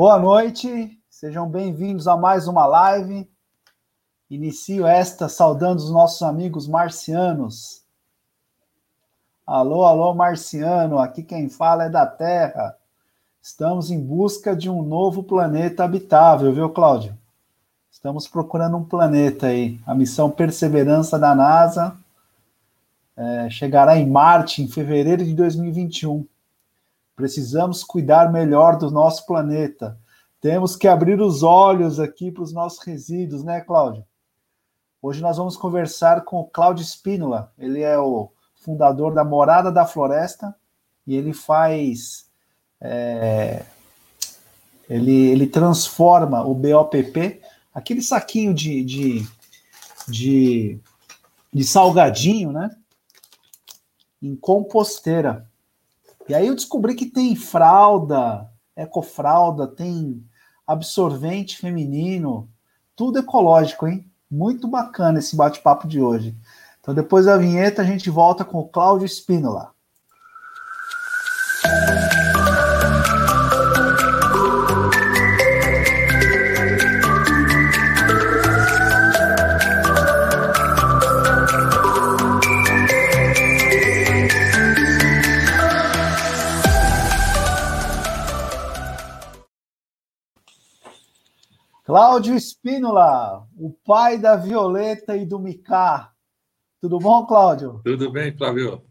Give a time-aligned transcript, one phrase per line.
[0.00, 3.30] Boa noite, sejam bem-vindos a mais uma live.
[4.30, 7.84] Inicio esta saudando os nossos amigos marcianos.
[9.46, 12.78] Alô, alô, marciano, aqui quem fala é da Terra.
[13.42, 17.14] Estamos em busca de um novo planeta habitável, viu, Cláudio?
[17.92, 19.78] Estamos procurando um planeta aí.
[19.86, 21.94] A missão Perseverança da NASA
[23.14, 26.26] é, chegará em Marte em fevereiro de 2021.
[27.20, 29.98] Precisamos cuidar melhor do nosso planeta.
[30.40, 34.06] Temos que abrir os olhos aqui para os nossos resíduos, né, Cláudio?
[35.02, 37.52] Hoje nós vamos conversar com o Cláudio Spínola.
[37.58, 40.56] Ele é o fundador da Morada da Floresta
[41.06, 42.24] e ele faz.
[42.80, 43.66] É,
[44.88, 47.42] ele, ele transforma o BOPP,
[47.74, 49.28] aquele saquinho de, de,
[50.08, 50.80] de,
[51.52, 52.74] de salgadinho, né?
[54.22, 55.49] Em composteira.
[56.28, 60.24] E aí eu descobri que tem fralda, ecofralda, tem
[60.66, 62.48] absorvente feminino,
[62.94, 64.10] tudo ecológico, hein?
[64.30, 66.36] Muito bacana esse bate-papo de hoje.
[66.80, 69.72] Então, depois da vinheta, a gente volta com o Cláudio Spínola.
[91.90, 96.12] Cláudio Espínola, o pai da Violeta e do Micá.
[96.80, 97.80] Tudo bom, Cláudio?
[97.84, 98.84] Tudo bem, Flávio?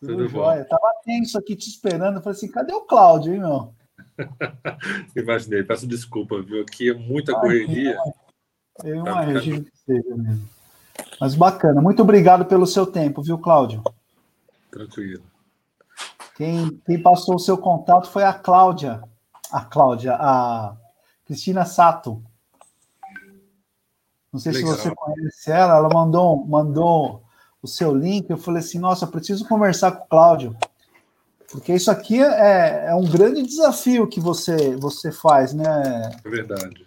[0.00, 0.50] Tudo, Tudo bom.
[0.50, 2.22] Eu tava tenso aqui te esperando.
[2.22, 3.74] falei assim, cadê o Cláudio, hein, meu?
[5.14, 6.62] Imaginei, peço desculpa, viu?
[6.62, 7.98] Aqui é muita correria.
[8.82, 10.48] Eu tá imagino que seja mesmo.
[11.20, 11.82] Mas bacana.
[11.82, 13.82] Muito obrigado pelo seu tempo, viu, Cláudio?
[14.70, 15.22] Tranquilo.
[16.34, 19.02] Quem, quem passou o seu contato foi a Cláudia.
[19.52, 20.74] A Cláudia, a
[21.26, 22.22] Cristina Sato.
[24.32, 24.74] Não sei Legal.
[24.74, 27.22] se você conhece ela, ela mandou, mandou
[27.60, 28.30] o seu link.
[28.30, 30.56] Eu falei assim: nossa, preciso conversar com o Cláudio,
[31.50, 36.12] porque isso aqui é, é um grande desafio que você, você faz, né?
[36.24, 36.86] É verdade.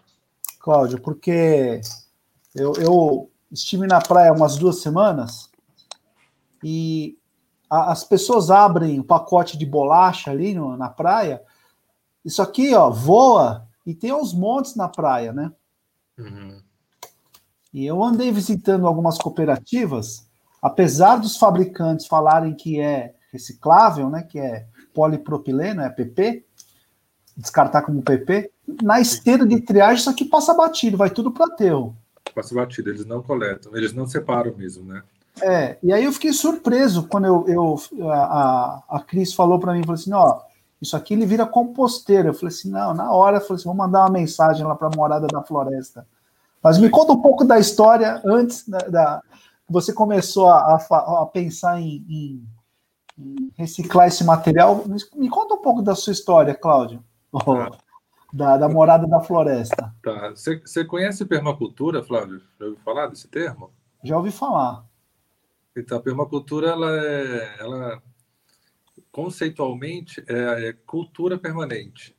[0.59, 1.81] Cláudio, porque
[2.55, 5.49] eu, eu estive na praia umas duas semanas
[6.63, 7.17] e
[7.69, 11.41] a, as pessoas abrem o pacote de bolacha ali no, na praia.
[12.23, 15.51] Isso aqui, ó, voa e tem os montes na praia, né?
[16.15, 16.61] Uhum.
[17.73, 20.27] E eu andei visitando algumas cooperativas,
[20.61, 24.21] apesar dos fabricantes falarem que é reciclável, né?
[24.21, 26.45] Que é polipropileno, é PP,
[27.35, 28.51] descartar como PP,
[28.83, 31.97] na esteira de triagem isso aqui passa batido, vai tudo para aterro.
[32.35, 35.01] Passa batido, eles não coletam, eles não separam mesmo, né?
[35.41, 39.81] É, e aí eu fiquei surpreso quando eu, eu a, a Cris falou para mim,
[39.81, 40.41] falou assim, ó,
[40.81, 42.29] isso aqui ele vira composteiro.
[42.29, 44.87] Eu falei assim, não, na hora, eu falei assim, vou mandar uma mensagem lá para
[44.87, 46.07] a Morada da Floresta.
[46.61, 49.23] Mas me conta um pouco da história antes da, da
[49.69, 52.47] você começou a, a, a pensar em, em,
[53.17, 54.83] em, reciclar esse material.
[55.15, 57.69] Me conta um pouco da sua história, Cláudio, tá.
[58.33, 59.93] da, da Morada da Floresta.
[60.03, 60.31] Tá.
[60.31, 62.41] Você conhece permacultura, Flávio?
[62.59, 63.71] Já ouviu falar desse termo?
[64.03, 64.85] Já ouvi falar.
[65.77, 68.01] Então, a permacultura ela é, ela
[69.11, 72.15] conceitualmente, é, é cultura permanente.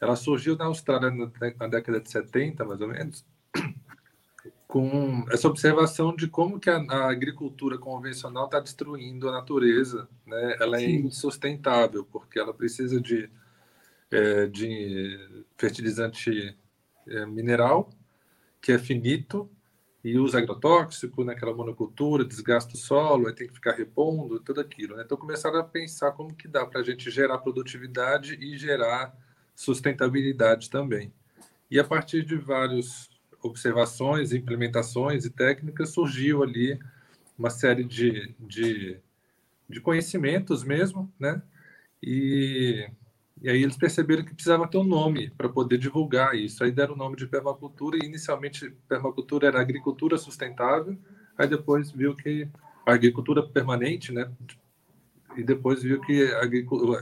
[0.00, 3.26] Ela surgiu na Austrália na década de 70, mais ou menos,
[4.68, 10.08] com essa observação de como que a, a agricultura convencional está destruindo a natureza.
[10.24, 10.56] Né?
[10.60, 11.06] Ela é Sim.
[11.06, 13.28] insustentável, porque ela precisa de,
[14.10, 16.56] é, de fertilizante
[17.08, 17.90] é, mineral,
[18.60, 19.50] que é finito,
[20.08, 24.96] e usa agrotóxico naquela monocultura, desgasta o solo, aí tem que ficar repondo, tudo aquilo.
[24.96, 25.02] Né?
[25.04, 29.14] Então começaram a pensar como que dá para a gente gerar produtividade e gerar
[29.54, 31.12] sustentabilidade também.
[31.70, 33.10] E a partir de várias
[33.42, 36.78] observações, implementações e técnicas, surgiu ali
[37.38, 38.98] uma série de, de,
[39.68, 41.42] de conhecimentos mesmo, né?
[42.02, 42.88] E
[43.40, 46.64] e aí eles perceberam que precisava ter um nome para poder divulgar isso.
[46.64, 50.98] Aí deram o nome de permacultura e inicialmente permacultura era agricultura sustentável.
[51.36, 52.48] Aí depois viu que
[52.84, 54.30] a agricultura permanente, né?
[55.36, 56.24] E depois viu que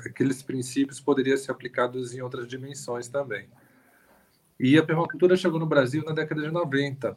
[0.05, 3.49] aqueles princípios poderiam ser aplicados em outras dimensões também.
[4.61, 7.17] E a permacultura chegou no Brasil na década de 90.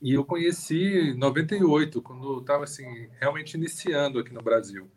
[0.00, 4.90] E eu conheci em 98, quando estava assim, realmente iniciando aqui no Brasil.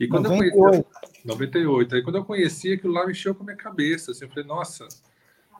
[0.00, 0.56] E quando 98.
[0.56, 1.94] eu conheci, 98.
[1.94, 4.88] Aí quando eu conheci aquilo lá mexeu com a minha cabeça, assim, eu falei, nossa,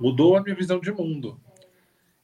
[0.00, 1.38] mudou a minha visão de mundo.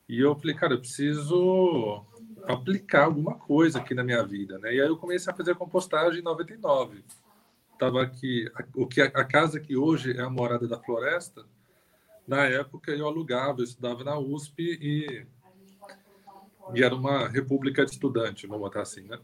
[0.08, 2.02] E eu falei, cara, eu preciso
[2.44, 4.74] aplicar alguma coisa aqui na minha vida, né?
[4.74, 7.04] E aí eu comecei a fazer compostagem em 99.
[7.74, 11.44] estava aqui, o que a casa que hoje é a morada da floresta,
[12.26, 15.26] na época eu alugava, eu estudava na USP e,
[16.74, 19.18] e era uma república de estudante, vamos botar assim, né?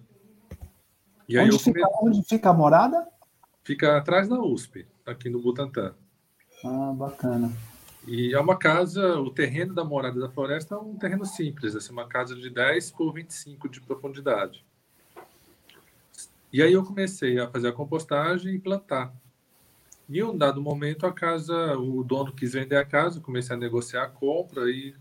[1.32, 3.08] E onde, fica, onde fica a morada?
[3.64, 5.94] Fica atrás da USP, aqui no Butantã.
[6.62, 7.50] Ah, bacana.
[8.06, 11.90] E é uma casa, o terreno da morada da floresta é um terreno simples, assim,
[11.90, 14.62] uma casa de 10 por 25 de profundidade.
[16.52, 19.10] E aí eu comecei a fazer a compostagem e plantar.
[20.10, 23.58] E em um dado momento a casa, o dono quis vender a casa, comecei a
[23.58, 24.94] negociar a compra e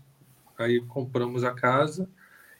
[0.58, 2.08] aí compramos a casa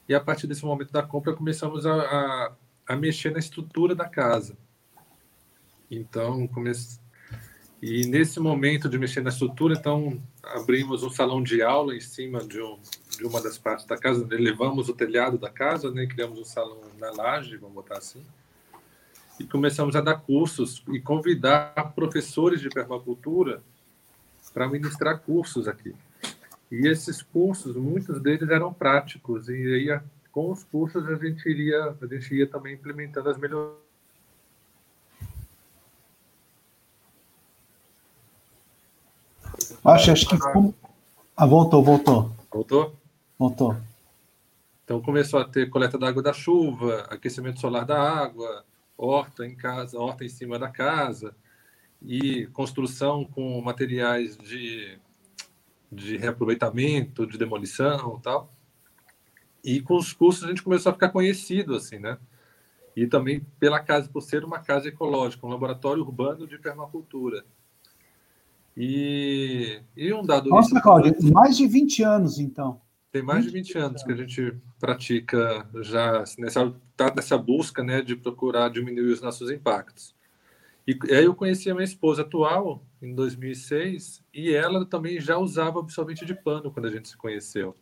[0.06, 2.52] e a partir desse momento da compra começamos a, a,
[2.86, 4.56] a mexer na estrutura da casa.
[5.90, 6.98] Então, comece...
[7.80, 12.40] e nesse momento de mexer na estrutura, então abrimos um salão de aula em cima
[12.40, 12.78] de, um,
[13.16, 16.80] de uma das partes da casa, levamos o telhado da casa, né, criamos um salão
[16.98, 18.24] na laje, vamos botar assim,
[19.38, 23.62] e começamos a dar cursos e convidar professores de permacultura
[24.52, 25.94] para ministrar cursos aqui.
[26.70, 30.00] E esses cursos, muitos deles eram práticos, e aí
[30.32, 33.76] com os cursos a gente iria, a gente ia também implementando as melhorias.
[39.84, 40.36] Acho, acho que.
[41.36, 42.32] Ah, voltou, voltou.
[42.50, 42.96] Voltou?
[43.38, 43.76] Voltou.
[44.84, 48.64] Então começou a ter coleta da água da chuva, aquecimento solar da água,
[48.96, 51.34] horta em casa, horta em cima da casa
[52.00, 54.98] e construção com materiais de,
[55.90, 58.52] de reaproveitamento, de demolição, tal.
[59.64, 62.18] E com os cursos a gente começou a ficar conhecido assim, né?
[62.96, 67.44] E também pela casa por ser uma casa ecológica, um laboratório urbano de permacultura.
[68.76, 70.48] E, e um dado.
[70.48, 72.80] Nossa, Cláudio, mais de 20 anos, então.
[73.10, 78.00] Tem mais de 20 anos que a gente pratica já nessa, tá nessa busca né,
[78.00, 80.14] de procurar diminuir os nossos impactos.
[80.86, 85.78] E aí eu conheci a minha esposa atual em 2006 e ela também já usava
[85.78, 87.76] absorvente de pano quando a gente se conheceu.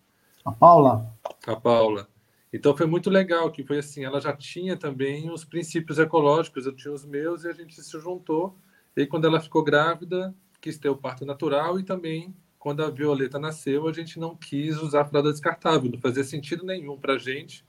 [0.45, 1.13] A Paula?
[1.47, 2.09] A Paula.
[2.53, 6.75] Então foi muito legal que foi assim, ela já tinha também os princípios ecológicos, eu
[6.75, 8.57] tinha os meus e a gente se juntou.
[8.97, 13.39] E quando ela ficou grávida, quis ter o parto natural e também quando a Violeta
[13.39, 15.91] nasceu, a gente não quis usar fralda descartável.
[15.91, 17.65] Não fazia sentido nenhum para a gente,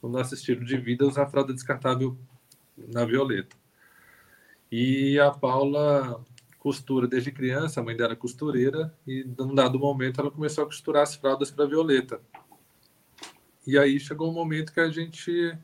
[0.00, 2.16] no nosso estilo de vida, usar fralda descartável
[2.76, 3.56] na Violeta.
[4.70, 6.24] E a Paula
[6.66, 10.66] costura desde criança, a mãe dela é costureira, e num dado momento ela começou a
[10.66, 12.20] costurar as fraldas para a Violeta.
[13.64, 15.56] E aí chegou um momento que a gente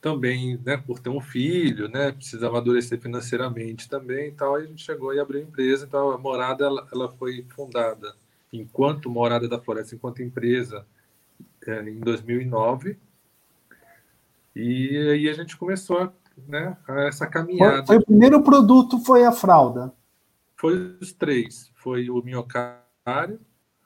[0.00, 4.82] também, né, por ter um filho, né, precisa amadurecer financeiramente também e tal, a gente
[4.82, 8.16] chegou e abriu a empresa, então a Morada, ela, ela foi fundada
[8.50, 10.86] enquanto Morada da Floresta, enquanto empresa,
[11.66, 12.96] é, em 2009,
[14.56, 16.10] e aí a gente começou
[16.46, 16.76] né,
[17.06, 17.86] essa caminhada.
[17.86, 19.92] Foi, foi, o primeiro produto foi a fralda?
[20.56, 23.40] Foi os três, foi o minhocário,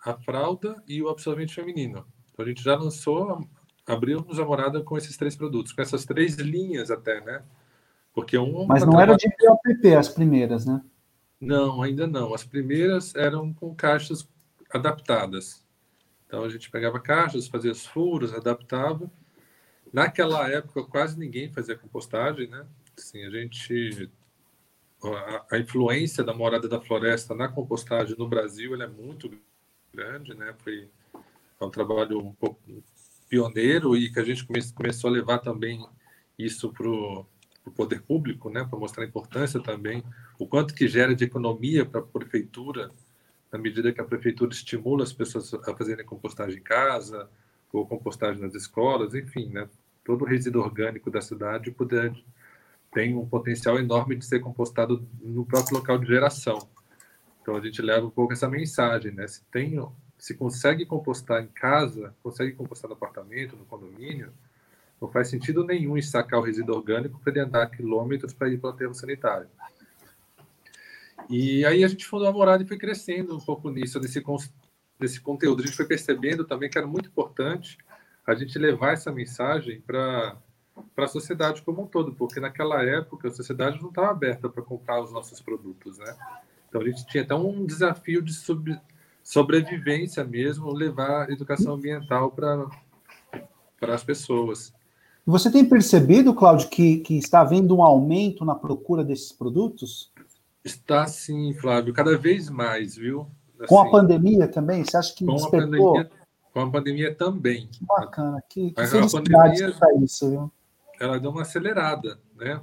[0.04, 2.04] a fralda e o absorvente feminino.
[2.32, 3.46] Então a gente já lançou
[3.86, 7.42] abrimos a morada com esses três produtos, com essas três linhas até, né?
[8.12, 8.66] Porque um.
[8.66, 10.82] Mas não era de POPP as primeiras, né?
[11.40, 12.32] Não, ainda não.
[12.32, 14.26] As primeiras eram com caixas
[14.72, 15.64] adaptadas.
[16.26, 19.10] Então a gente pegava caixas, fazia os furos, adaptava.
[19.94, 22.66] Naquela época quase ninguém fazia compostagem, né?
[22.98, 24.10] Assim, a gente
[25.52, 29.30] a, influência da morada da floresta na compostagem no Brasil é muito
[29.94, 30.52] grande, né?
[30.64, 30.90] Foi
[31.60, 32.60] um trabalho um pouco
[33.28, 35.86] pioneiro e que a gente come, começou a levar também
[36.36, 37.24] isso para o
[37.76, 40.02] poder público, né, para mostrar a importância também,
[40.40, 42.90] o quanto que gera de economia para a prefeitura,
[43.52, 47.30] na medida que a prefeitura estimula as pessoas a fazerem compostagem em casa,
[47.72, 49.68] ou compostagem nas escolas, enfim, né,
[50.04, 52.14] todo o resíduo orgânico da cidade poder,
[52.92, 56.68] tem um potencial enorme de ser compostado no próprio local de geração.
[57.42, 59.26] Então a gente leva um pouco essa mensagem, né?
[59.26, 59.78] Se tem
[60.18, 64.32] se consegue compostar em casa, consegue compostar no apartamento, no condomínio,
[65.00, 68.70] não faz sentido nenhum sacar o resíduo orgânico para ele andar quilômetros para ir para
[68.70, 69.48] o aterro sanitário.
[71.28, 75.62] E aí a gente fundou a morada e foi crescendo um pouco nisso, nesse conteúdo.
[75.62, 77.76] A gente foi percebendo também que era muito importante
[78.26, 80.36] a gente levar essa mensagem para
[80.94, 84.62] para a sociedade como um todo, porque naquela época a sociedade não estava aberta para
[84.62, 86.16] comprar os nossos produtos, né?
[86.68, 88.32] Então a gente tinha até um desafio de
[89.22, 94.72] sobrevivência mesmo, levar educação ambiental para as pessoas.
[95.24, 100.12] Você tem percebido, Cláudio, que, que está havendo um aumento na procura desses produtos?
[100.64, 103.28] Está sim, Flávio, cada vez mais, viu?
[103.58, 104.84] Assim, com a assim, pandemia também?
[104.84, 105.90] Você acha que com despertou?
[105.90, 106.23] A pandemia,
[106.54, 107.66] com a pandemia também.
[107.66, 110.52] Que bacana, que, que felicidade pandemia, isso, viu?
[111.00, 112.60] Ela deu uma acelerada, né?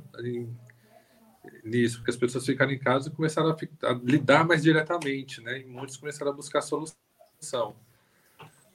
[1.64, 5.60] nisso, porque as pessoas ficaram em casa e começaram a, a, lidar mais diretamente, né?
[5.60, 7.76] E muitos começaram a buscar solução.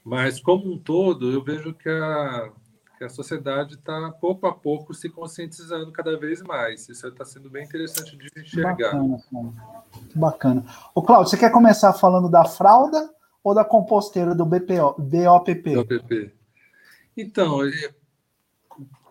[0.05, 2.51] Mas, como um todo, eu vejo que a,
[2.99, 6.89] que a sociedade está, pouco a pouco, se conscientizando cada vez mais.
[6.89, 8.93] Isso está sendo bem interessante de enxergar.
[8.93, 10.65] Bacana, Muito bacana.
[10.95, 13.16] Ô, Cláudio, você quer começar falando da fralda
[13.47, 15.77] ou da composteira do BPO, BOPP?
[15.77, 16.33] BOPP.
[17.17, 17.61] Então,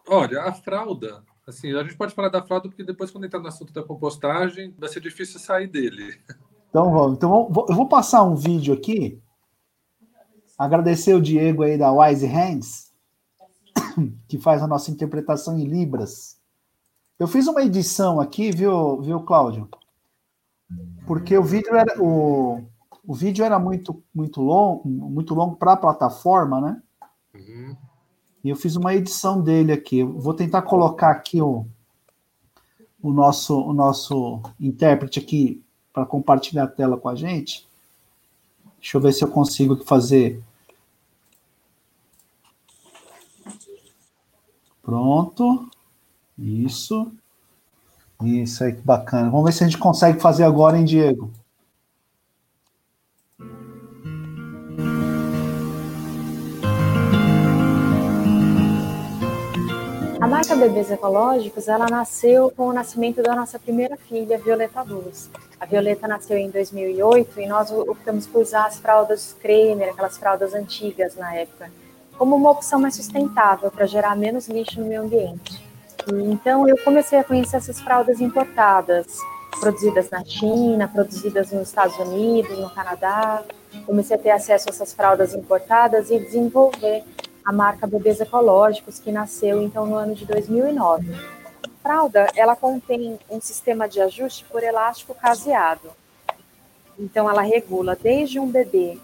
[0.09, 3.47] olha, a fralda, assim, a gente pode falar da fralda porque depois, quando entrar no
[3.47, 6.19] assunto da compostagem, vai ser difícil sair dele.
[6.69, 7.15] Então vamos.
[7.15, 9.21] Então eu vou passar um vídeo aqui.
[10.57, 12.91] Agradecer o Diego aí da Wise Hands,
[14.27, 16.37] que faz a nossa interpretação em Libras.
[17.17, 19.69] Eu fiz uma edição aqui, viu, viu, Cláudio?
[21.07, 22.67] Porque o vídeo era o,
[23.07, 26.81] o vídeo era muito muito longo, muito longo para a plataforma, né?
[27.33, 27.75] Uhum.
[28.43, 29.99] E eu fiz uma edição dele aqui.
[29.99, 31.65] Eu vou tentar colocar aqui o,
[33.01, 37.67] o nosso o nosso intérprete aqui para compartilhar a tela com a gente.
[38.79, 40.43] Deixa eu ver se eu consigo fazer.
[44.81, 45.67] Pronto.
[46.37, 47.11] Isso.
[48.21, 49.29] Isso aí, que bacana.
[49.29, 51.31] Vamos ver se a gente consegue fazer agora, hein, Diego?
[60.45, 65.29] Marca Bebês Ecológicos, ela nasceu com o nascimento da nossa primeira filha, Violeta Luz.
[65.59, 70.53] A Violeta nasceu em 2008 e nós optamos por usar as fraldas Kramer, aquelas fraldas
[70.53, 71.71] antigas na época,
[72.17, 75.65] como uma opção mais sustentável para gerar menos lixo no meio ambiente.
[76.31, 79.17] Então eu comecei a conhecer essas fraldas importadas,
[79.59, 83.43] produzidas na China, produzidas nos Estados Unidos, no Canadá.
[83.85, 87.03] Comecei a ter acesso a essas fraldas importadas e desenvolver
[87.45, 91.13] a marca Bebês Ecológicos, que nasceu então no ano de 2009.
[91.13, 95.91] A fralda, ela contém um sistema de ajuste por elástico caseado.
[96.97, 98.97] Então, ela regula desde um bebê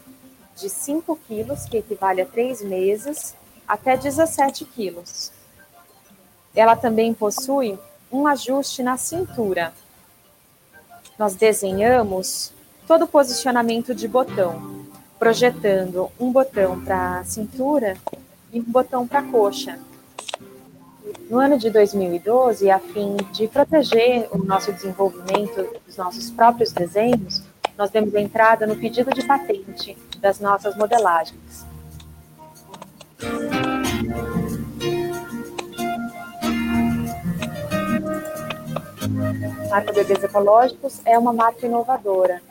[0.55, 3.35] de 5 quilos, que equivale a 3 meses,
[3.67, 5.31] até 17 quilos.
[6.55, 7.77] Ela também possui
[8.11, 9.71] um ajuste na cintura.
[11.17, 12.51] Nós desenhamos
[12.87, 14.87] todo o posicionamento de botão,
[15.19, 17.95] projetando um botão para a cintura
[18.51, 19.79] e um botão para coxa.
[21.29, 27.41] No ano de 2012, a fim de proteger o nosso desenvolvimento dos nossos próprios desenhos,
[27.77, 31.65] nós demos entrada no pedido de patente das nossas modelagens.
[39.65, 42.41] A marca Bebês Ecológicos é uma marca inovadora.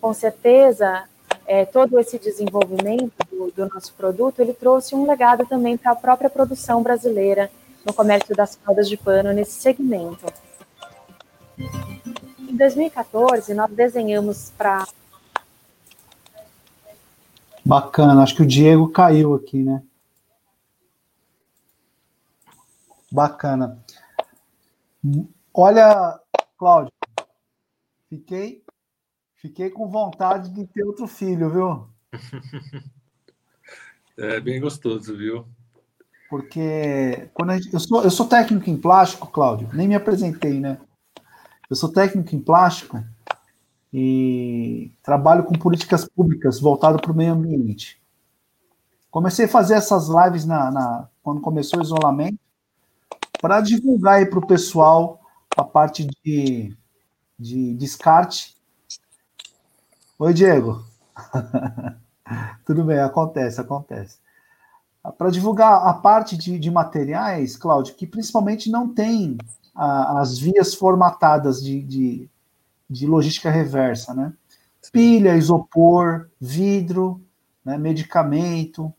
[0.00, 1.04] Com certeza,
[1.44, 5.96] é, todo esse desenvolvimento do, do, nosso produto, ele trouxe um legado também para a
[5.96, 7.50] própria produção brasileira
[7.84, 10.26] no comércio das fraldas de pano nesse segmento.
[12.38, 14.86] Em 2014, nós desenhamos para.
[17.64, 19.82] Bacana, acho que o Diego caiu aqui, né?
[23.10, 23.78] Bacana.
[25.54, 26.20] Olha,
[26.56, 26.92] Cláudio,
[28.08, 28.62] fiquei
[29.38, 31.88] Fiquei com vontade de ter outro filho, viu?
[34.18, 35.46] É bem gostoso, viu?
[36.28, 40.78] Porque quando gente, eu, sou, eu sou técnico em plástico, Cláudio, nem me apresentei, né?
[41.70, 43.02] Eu sou técnico em plástico
[43.92, 48.00] e trabalho com políticas públicas voltado para o meio ambiente.
[49.10, 52.38] Comecei a fazer essas lives na, na quando começou o isolamento
[53.40, 55.20] para divulgar para o pessoal
[55.56, 56.76] a parte de,
[57.38, 58.58] de descarte
[60.20, 60.84] Oi, Diego.
[62.64, 64.18] Tudo bem, acontece, acontece.
[65.16, 69.38] Para divulgar a parte de, de materiais, Cláudio, que principalmente não tem
[69.74, 72.30] a, as vias formatadas de, de,
[72.90, 74.32] de, logística reversa, né?
[74.92, 77.22] Pilha, isopor, vidro,
[77.64, 78.92] né, medicamento,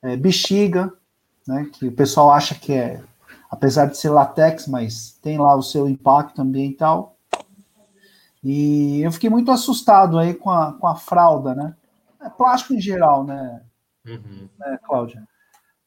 [0.00, 0.92] é, bexiga,
[1.46, 3.02] né, que o pessoal acha que é,
[3.50, 7.16] apesar de ser latex, mas tem lá o seu impacto ambiental.
[8.44, 11.74] E eu fiquei muito assustado aí com a, com a fralda, né?
[12.20, 13.62] É plástico em geral, né,
[14.06, 14.48] uhum.
[14.58, 15.26] né, Cláudia?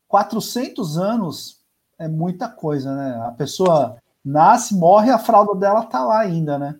[0.08, 1.62] 400 anos
[1.98, 3.22] é muita coisa, né?
[3.28, 6.80] A pessoa nasce, morre, a fralda dela tá lá ainda, né?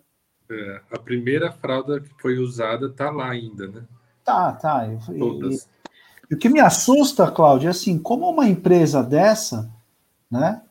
[0.50, 3.84] É, a primeira fralda que foi usada tá lá ainda, né?
[4.24, 4.86] Tá, tá.
[4.86, 5.58] E, e,
[6.30, 9.70] e o que me assusta, Cláudia, é assim, como uma empresa dessa,
[10.30, 10.62] né?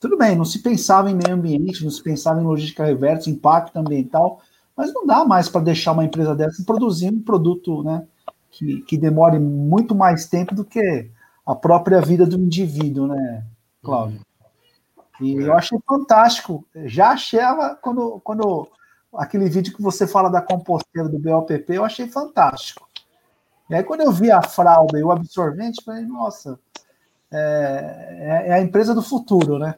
[0.00, 3.76] Tudo bem, não se pensava em meio ambiente, não se pensava em logística reversa, impacto
[3.76, 4.40] ambiental,
[4.74, 8.06] mas não dá mais para deixar uma empresa dessa produzindo um produto né,
[8.50, 11.10] que, que demore muito mais tempo do que
[11.46, 13.44] a própria vida do indivíduo, né,
[13.82, 14.20] Cláudio?
[15.20, 15.42] E é.
[15.48, 16.66] eu achei fantástico.
[16.86, 18.68] Já achava quando, quando
[19.14, 22.88] aquele vídeo que você fala da composteira do BOPP, eu achei fantástico.
[23.68, 26.58] E aí, quando eu vi a fralda e o absorvente, falei, nossa,
[27.30, 29.74] é, é, é a empresa do futuro, né?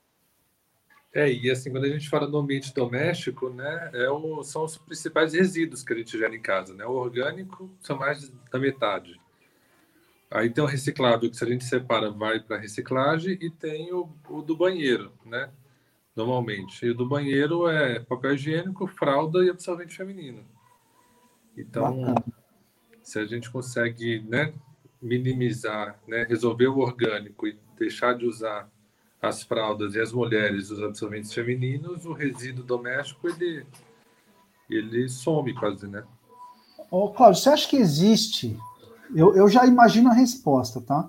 [1.14, 4.78] É, e assim, quando a gente fala do ambiente doméstico, né, é o, são os
[4.78, 6.86] principais resíduos que a gente gera em casa, né?
[6.86, 9.20] O orgânico são mais da metade.
[10.30, 14.08] Aí tem o reciclável, que se a gente separa, vai para reciclagem, e tem o,
[14.30, 15.50] o, do banheiro, né?
[16.16, 16.86] Normalmente.
[16.86, 20.42] E o do banheiro é papel higiênico, fralda e absorvente feminino.
[21.54, 22.24] Então, Bacana.
[23.02, 24.54] se a gente consegue né,
[25.02, 28.71] minimizar, né, resolver o orgânico e deixar de usar
[29.22, 33.64] as fraldas e as mulheres os absorventes femininos, o resíduo doméstico ele,
[34.68, 36.02] ele some quase, né?
[36.90, 38.58] Ô, Cláudio, você acha que existe?
[39.14, 41.08] Eu, eu já imagino a resposta, tá?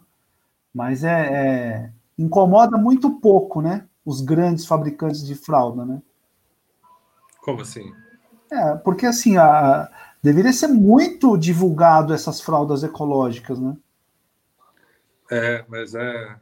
[0.72, 3.88] Mas é, é, incomoda muito pouco, né?
[4.06, 6.02] Os grandes fabricantes de fralda, né?
[7.42, 7.92] Como assim?
[8.52, 9.90] É, porque assim, a,
[10.22, 13.76] deveria ser muito divulgado essas fraldas ecológicas, né?
[15.32, 16.38] É, mas é,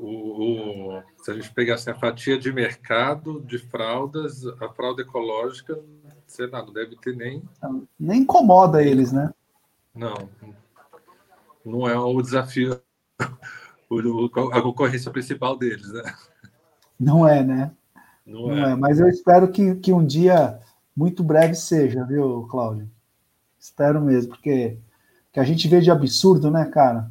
[0.00, 5.78] o, o, se a gente pegasse a fatia de mercado de fraldas, a fralda ecológica,
[6.26, 7.42] sei lá, não deve ter nem.
[7.98, 9.32] Nem incomoda eles, né?
[9.94, 10.28] Não.
[11.64, 12.80] Não é o desafio,
[13.18, 16.14] a concorrência principal deles, né?
[16.98, 17.72] Não é, né?
[18.24, 18.72] Não, não é.
[18.72, 18.74] é.
[18.76, 20.60] Mas eu espero que, que um dia,
[20.96, 22.88] muito breve, seja, viu, Cláudio?
[23.58, 24.78] Espero mesmo, porque
[25.32, 27.10] que a gente vê de absurdo, né, cara?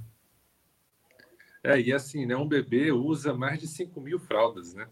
[1.68, 4.88] É, e assim, né, um bebê usa mais de 5 mil fraldas, né?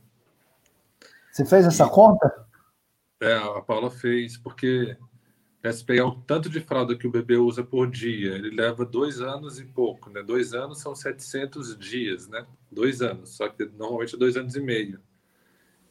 [1.32, 2.46] Você fez essa e, conta?
[3.22, 4.98] É, a Paula fez, porque
[5.64, 8.86] né, se pegar o tanto de fralda que o bebê usa por dia, ele leva
[8.86, 10.22] dois anos e pouco, né?
[10.22, 12.46] Dois anos são 700 dias, né?
[12.70, 15.00] Dois anos, só que normalmente é dois anos e meio.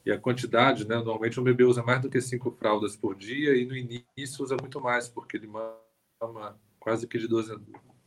[0.05, 0.97] E a quantidade, né?
[0.97, 4.55] Normalmente um bebê usa mais do que cinco fraldas por dia e no início usa
[4.61, 7.49] muito mais, porque ele mama quase que de duas,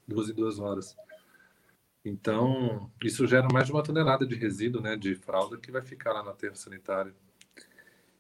[0.08, 0.96] duas em duas horas.
[2.08, 6.14] Então, isso gera mais de uma tonelada de resíduo né, de fralda que vai ficar
[6.14, 7.14] lá no aterro sanitário.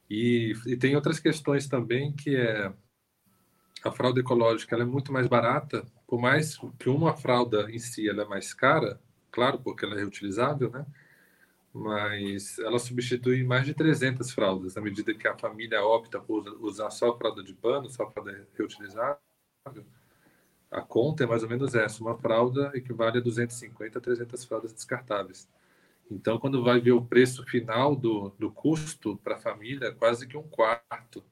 [0.09, 2.71] E, e tem outras questões também, que é
[3.83, 8.09] a fralda ecológica ela é muito mais barata, por mais que uma fralda em si
[8.09, 8.99] ela é mais cara,
[9.31, 10.85] claro, porque ela é reutilizável, né?
[11.73, 16.89] Mas ela substitui mais de 300 fraldas, na medida que a família opta por usar
[16.89, 19.17] só fralda de pano, só fralda reutilizável
[20.69, 24.73] a conta é mais ou menos essa: uma fralda equivale a 250 a 300 fraldas
[24.73, 25.49] descartáveis.
[26.09, 30.25] Então, quando vai ver o preço final do, do custo para a família, é quase
[30.25, 31.23] que um quarto.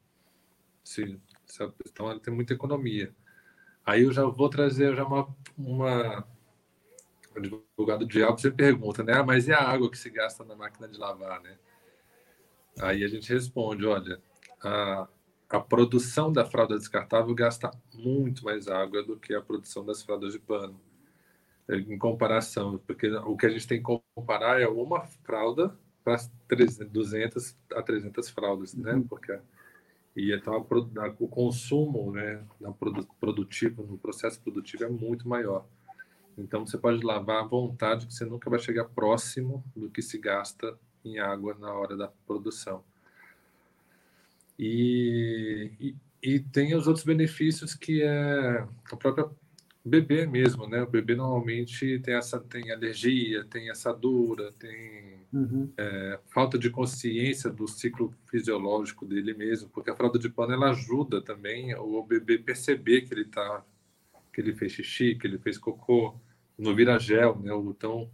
[0.83, 3.13] Se, se, então, ela tem muita economia.
[3.85, 6.27] Aí eu já vou trazer já uma, uma
[7.35, 9.13] o advogado de diabo você pergunta, né?
[9.13, 11.57] Ah, mas e a água que se gasta na máquina de lavar, né?
[12.81, 14.21] Aí a gente responde, olha,
[14.61, 15.07] a,
[15.49, 20.33] a produção da fralda descartável gasta muito mais água do que a produção das fraldas
[20.33, 20.79] de pano,
[21.67, 26.17] é, em comparação, porque o que a gente tem que comparar é uma fralda para
[26.89, 28.93] 200 a 300 fraldas, né?
[28.93, 29.07] Uhum.
[29.07, 29.39] Porque
[30.15, 32.71] e então a, o consumo, né, na
[33.19, 35.67] produtivo, no processo produtivo é muito maior.
[36.37, 40.17] Então você pode lavar à vontade que você nunca vai chegar próximo do que se
[40.17, 42.83] gasta em água na hora da produção.
[44.57, 49.29] E, e, e, tem os outros benefícios que é a própria
[49.83, 50.81] bebê mesmo, né?
[50.81, 55.69] O bebê normalmente tem essa tem alergia, tem assadura, tem uhum.
[55.77, 60.71] é, falta de consciência do ciclo fisiológico dele mesmo, porque a fralda de pano ela
[60.71, 63.63] ajuda também o bebê perceber que ele tá
[64.33, 66.13] que ele fez xixi, que ele fez cocô,
[66.57, 67.53] no vira gel, né?
[67.53, 68.09] Então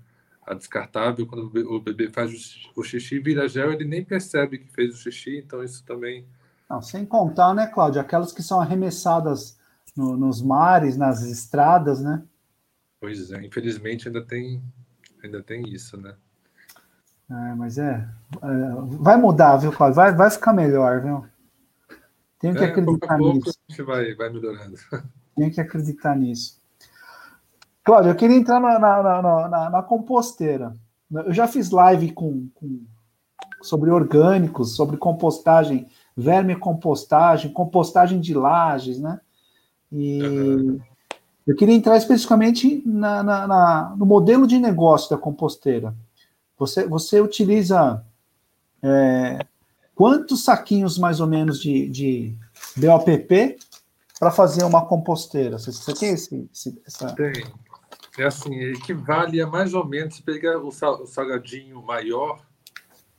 [0.46, 2.32] a descartável, quando o bebê faz
[2.76, 6.26] o xixi vira gel, ele nem percebe que fez o xixi, então isso também.
[6.70, 9.60] Não, sem contar, né, Cláudio, aquelas que são arremessadas
[9.96, 12.24] no, nos mares, nas estradas, né?
[13.00, 14.62] Pois é, infelizmente ainda tem,
[15.24, 16.16] ainda tem isso, né?
[17.30, 18.08] É, mas é,
[18.42, 18.48] é,
[19.00, 19.96] vai mudar, viu, Cláudio?
[19.96, 21.26] Vai, vai ficar melhor, viu?
[22.40, 23.60] Tenho que é, acreditar pouco a pouco nisso.
[23.70, 24.76] A gente vai, vai melhorando.
[25.36, 26.61] Tenho que acreditar nisso.
[27.84, 30.76] Cláudio, eu queria entrar na, na, na, na, composteira.
[31.12, 32.82] Eu já fiz live com, com,
[33.62, 39.20] sobre orgânicos, sobre compostagem, verme compostagem, compostagem de lajes, né?
[39.92, 40.80] E uhum.
[41.48, 45.94] eu queria entrar especificamente na, na, no modelo de negócio da composteira.
[46.60, 48.06] Você, você utiliza
[48.84, 49.44] é,
[49.96, 52.38] quantos saquinhos mais ou menos de, de
[52.78, 53.58] BOPP
[54.20, 55.58] para fazer uma composteira?
[55.58, 57.12] Você, você tem esse, esse essa...
[57.16, 57.34] Tem
[58.18, 62.42] é assim, equivale a mais ou menos, se pegar o salgadinho maior,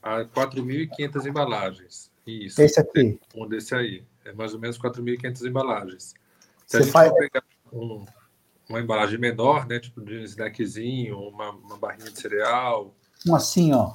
[0.01, 2.11] a 4.500 embalagens.
[2.25, 2.61] Isso.
[2.61, 3.19] Esse aqui.
[3.35, 4.03] Um desse aí.
[4.25, 6.03] É mais ou menos 4.500 embalagens.
[6.03, 6.15] Se
[6.67, 8.05] Você a gente faz- pegar um-
[8.69, 12.93] uma embalagem menor, né, tipo de um snackzinho, uma, uma barrinha de cereal,
[13.27, 13.93] Um assim, ó.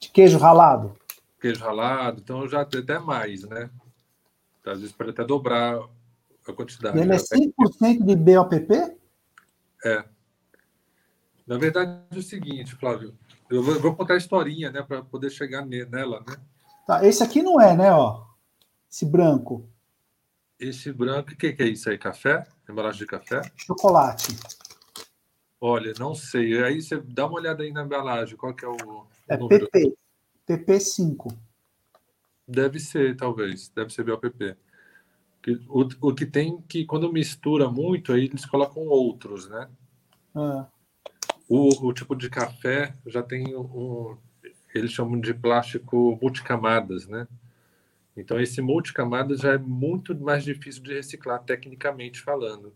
[0.00, 0.96] De queijo ralado.
[1.40, 3.68] queijo ralado, então já tem até mais, né?
[4.64, 5.78] Às vezes pode até dobrar
[6.48, 6.96] a quantidade.
[6.96, 8.96] E ele é Já 100% de BOPP?
[11.46, 13.14] Na verdade é o seguinte, Flávio,
[13.50, 16.36] eu vou, eu vou contar a historinha, né, para poder chegar ne- nela, né?
[16.86, 18.24] Tá, esse aqui não é, né, ó.
[18.90, 19.68] Esse branco.
[20.58, 21.98] Esse branco, o que, que é isso aí?
[21.98, 22.46] Café?
[22.68, 23.42] Embalagem de café?
[23.56, 24.36] Chocolate.
[25.60, 26.62] Olha, não sei.
[26.62, 29.68] Aí você dá uma olhada aí na embalagem, qual que é o, o É número?
[29.70, 29.94] PP.
[30.46, 31.36] PP5.
[32.46, 33.68] Deve ser, talvez.
[33.70, 34.56] Deve ser BOPP.
[35.68, 39.68] O, o que tem que, quando mistura muito, aí eles colocam outros, né?
[40.34, 40.66] Ah,
[41.48, 44.16] O, o tipo de café já tem um.
[44.74, 47.28] Eles chamam de plástico multicamadas, né?
[48.16, 52.72] Então, esse multicamadas já é muito mais difícil de reciclar, tecnicamente falando.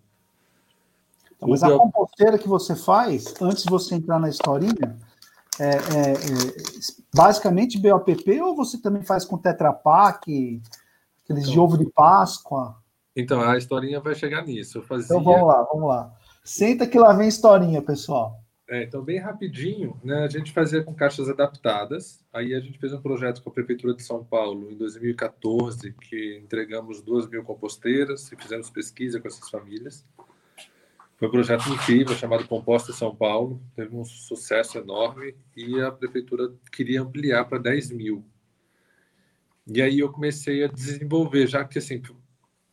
[1.36, 4.98] Então, mas a composteira que você faz, antes de você entrar na historinha,
[5.60, 6.16] é, é- é
[7.14, 10.60] basicamente BOPP ou você também faz com Tetra Pak,
[11.28, 11.64] aqueles de Então.
[11.64, 12.76] ovo de Páscoa?
[13.14, 14.78] Então, a historinha vai chegar nisso.
[14.78, 15.04] Eu fazia.
[15.04, 16.14] Então vamos lá, vamos lá.
[16.42, 18.40] Senta que lá vem historinha, pessoal.
[18.70, 22.22] É, então, bem rapidinho, né, a gente fazia com caixas adaptadas.
[22.32, 26.38] Aí a gente fez um projeto com a Prefeitura de São Paulo em 2014, que
[26.42, 30.04] entregamos duas mil composteiras e fizemos pesquisa com essas famílias.
[31.16, 36.52] Foi um projeto incrível chamado Composta São Paulo, teve um sucesso enorme e a Prefeitura
[36.70, 38.24] queria ampliar para 10 mil.
[39.72, 42.02] E aí eu comecei a desenvolver, já que assim,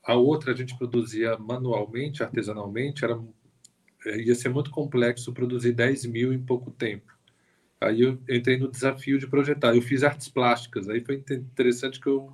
[0.03, 3.19] a outra a gente produzia manualmente, artesanalmente, era
[4.05, 7.13] é, ia ser muito complexo produzir 10 mil em pouco tempo.
[7.81, 9.75] Aí eu entrei no desafio de projetar.
[9.75, 10.89] Eu fiz artes plásticas.
[10.89, 12.33] Aí foi inte- interessante que eu,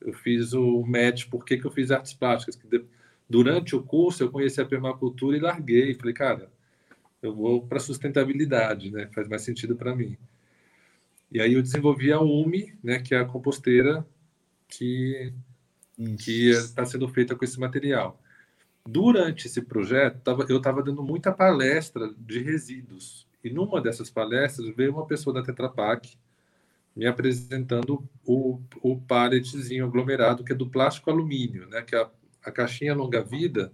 [0.00, 1.26] eu fiz o match.
[1.28, 2.56] Por que, que eu fiz artes plásticas?
[2.56, 2.84] Que
[3.28, 5.94] durante o curso eu conheci a permacultura e larguei.
[5.94, 6.50] Falei, cara,
[7.22, 9.08] eu vou para sustentabilidade, né?
[9.14, 10.16] Faz mais sentido para mim.
[11.30, 13.00] E aí eu desenvolvi a UMI, né?
[13.00, 14.06] Que é a composteira
[14.68, 15.32] que
[16.18, 18.18] que está sendo feita com esse material.
[18.86, 23.26] Durante esse projeto, tava, eu estava dando muita palestra de resíduos.
[23.44, 26.16] E numa dessas palestras veio uma pessoa da Tetra Pak
[26.94, 31.82] me apresentando o, o palletzinho aglomerado, que é do plástico alumínio, né?
[31.82, 32.10] que a,
[32.44, 33.72] a caixinha longa-vida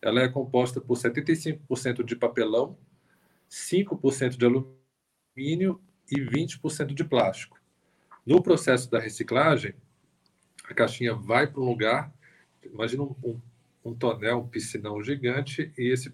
[0.00, 2.76] ela é composta por 75% de papelão,
[3.50, 7.58] 5% de alumínio e 20% de plástico.
[8.24, 9.74] No processo da reciclagem,
[10.64, 12.12] a caixinha vai para um lugar,
[12.62, 13.40] imagina um, um,
[13.84, 16.12] um tonel, um piscinão gigante, e esse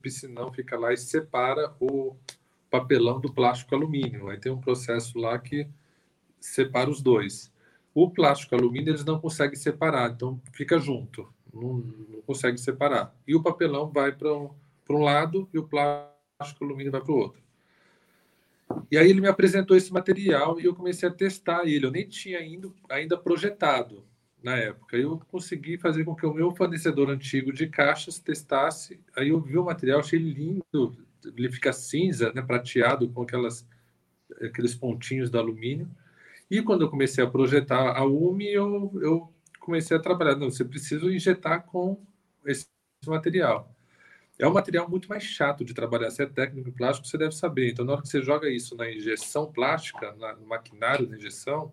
[0.00, 2.16] piscinão fica lá e separa o
[2.70, 4.28] papelão do plástico alumínio.
[4.28, 5.68] Aí tem um processo lá que
[6.38, 7.52] separa os dois.
[7.94, 13.14] O plástico alumínio eles não conseguem separar, então fica junto, não, não consegue separar.
[13.26, 14.50] E o papelão vai para um,
[14.90, 17.45] um lado e o plástico alumínio vai para o outro.
[18.90, 21.86] E aí ele me apresentou esse material e eu comecei a testar ele.
[21.86, 24.04] Eu nem tinha ainda, ainda projetado
[24.42, 24.96] na época.
[24.96, 29.00] Eu consegui fazer com que o meu fornecedor antigo de caixas testasse.
[29.16, 30.96] Aí eu vi o material, achei lindo.
[31.24, 33.66] Ele fica cinza, né, prateado com aquelas
[34.40, 35.88] aqueles pontinhos do alumínio.
[36.50, 40.36] E quando eu comecei a projetar a UMI, eu, eu comecei a trabalhar.
[40.36, 42.00] Não, você precisa injetar com
[42.44, 42.66] esse
[43.06, 43.75] material.
[44.38, 46.10] É um material muito mais chato de trabalhar.
[46.10, 47.70] Se é técnico em plástico, você deve saber.
[47.70, 51.72] Então, na hora que você joga isso na injeção plástica, na, no maquinário de injeção,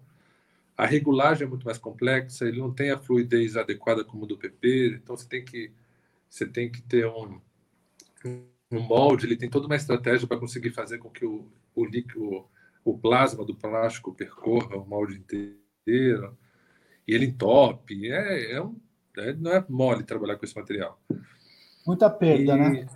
[0.78, 5.00] a regulagem é muito mais complexa, ele não tem a fluidez adequada como do PP,
[5.02, 5.72] então você tem que,
[6.30, 7.40] você tem que ter um,
[8.72, 12.48] um molde, ele tem toda uma estratégia para conseguir fazer com que o, o, líquido,
[12.84, 16.36] o plasma do plástico percorra o molde inteiro,
[17.06, 18.12] e ele entope.
[18.12, 18.80] É, é um,
[19.18, 21.00] é, não é mole trabalhar com esse material.
[21.86, 22.88] Muita perda, e, né?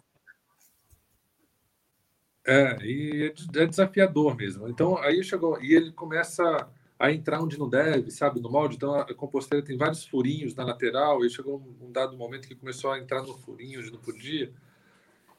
[2.46, 4.68] É, e é desafiador mesmo.
[4.70, 8.76] Então, aí chegou, e ele começa a entrar onde não deve, sabe, no molde.
[8.76, 12.92] Então, a composteira tem vários furinhos na lateral, e chegou um dado momento que começou
[12.92, 14.52] a entrar no furinho onde não podia.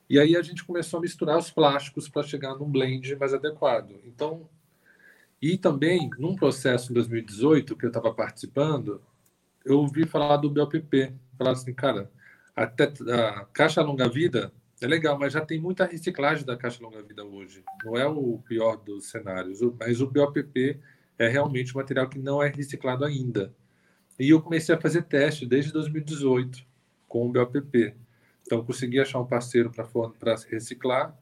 [0.08, 4.00] E aí a gente começou a misturar os plásticos para chegar num blend mais adequado.
[4.04, 4.48] Então,
[5.40, 9.00] e também, num processo em 2018 que eu estava participando,
[9.64, 11.14] eu ouvi falar do BLPP.
[11.36, 12.10] Falar assim, cara,
[12.64, 17.64] até a caixa longa-vida é legal, mas já tem muita reciclagem da caixa longa-vida hoje.
[17.84, 20.78] Não é o pior dos cenários, mas o BOPP
[21.18, 23.52] é realmente um material que não é reciclado ainda.
[24.18, 26.64] E eu comecei a fazer teste desde 2018
[27.08, 27.94] com o BOPP.
[28.42, 31.16] Então, consegui achar um parceiro para reciclar.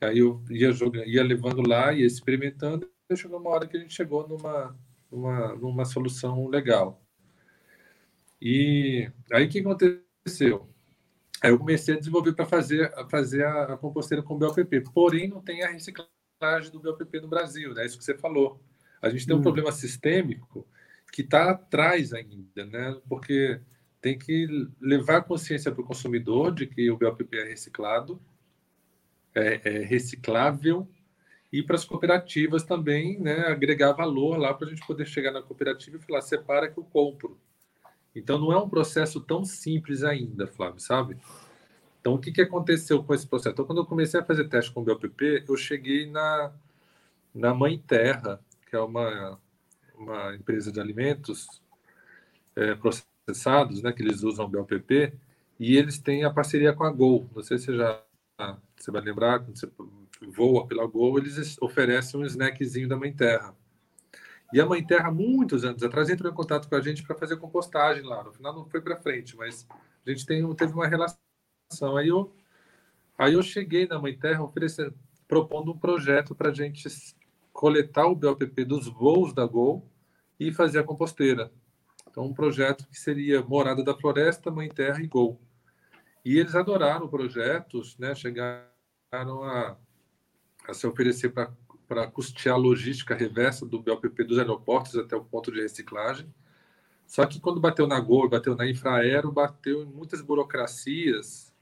[0.00, 3.94] Aí eu ia, jogando, ia levando lá, ia experimentando chegou uma hora que a gente
[3.94, 4.76] chegou numa,
[5.10, 7.02] numa, numa solução legal.
[8.40, 10.69] E aí o que aconteceu?
[11.42, 14.82] Aí eu comecei a desenvolver para fazer, fazer a, a composteira com BOPP.
[14.92, 17.86] Porém, não tem a reciclagem do BOPP no Brasil, né?
[17.86, 18.60] Isso que você falou.
[19.00, 19.42] A gente tem um hum.
[19.42, 20.66] problema sistêmico
[21.12, 23.00] que está atrás ainda, né?
[23.08, 23.60] Porque
[24.00, 28.20] tem que levar consciência para o consumidor de que o BOPP é reciclado,
[29.34, 30.88] é, é reciclável,
[31.52, 33.46] e para as cooperativas também, né?
[33.46, 36.84] Agregar valor lá para a gente poder chegar na cooperativa e falar: separa que eu
[36.84, 37.40] compro.
[38.14, 41.16] Então, não é um processo tão simples ainda, Flávio, sabe?
[42.00, 43.52] Então, o que, que aconteceu com esse processo?
[43.52, 46.52] Então, quando eu comecei a fazer teste com o BOPP, eu cheguei na,
[47.34, 49.38] na Mãe Terra, que é uma,
[49.96, 51.62] uma empresa de alimentos
[52.56, 55.12] é, processados, né, que eles usam o BOPP,
[55.58, 57.28] e eles têm a parceria com a Gol.
[57.34, 58.02] Não sei se você já
[58.76, 59.70] você vai lembrar, quando você
[60.28, 63.54] voa pela Gol, eles oferecem um snackzinho da Mãe Terra.
[64.52, 67.36] E a Mãe Terra, muitos anos atrás, entrou em contato com a gente para fazer
[67.36, 68.24] compostagem lá.
[68.24, 69.66] No final não foi para frente, mas
[70.06, 71.18] a gente tem, teve uma relação.
[71.96, 72.34] Aí eu,
[73.16, 74.94] aí eu cheguei na Mãe Terra oferecendo,
[75.28, 76.88] propondo um projeto para a gente
[77.52, 79.88] coletar o BOPP dos voos da Gol
[80.38, 81.52] e fazer a composteira.
[82.08, 85.40] Então, um projeto que seria Morada da Floresta, Mãe Terra e Gol.
[86.24, 88.14] E eles adoraram o projeto, né?
[88.14, 89.76] chegaram a,
[90.66, 91.52] a se oferecer para
[91.90, 96.32] para custear a logística reversa do BOPP dos aeroportos até o ponto de reciclagem.
[97.04, 101.52] Só que quando bateu na Gol, bateu na Infraero, bateu em muitas burocracias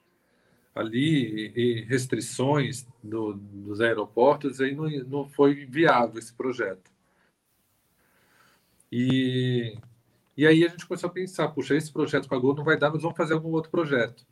[0.75, 6.91] ali e restrições do, dos aeroportos, aí não, não foi viável esse projeto.
[8.93, 9.79] E,
[10.37, 12.77] e aí a gente começou a pensar, puxa, esse projeto com a Gol não vai
[12.77, 14.27] dar, mas vamos fazer algum outro projeto.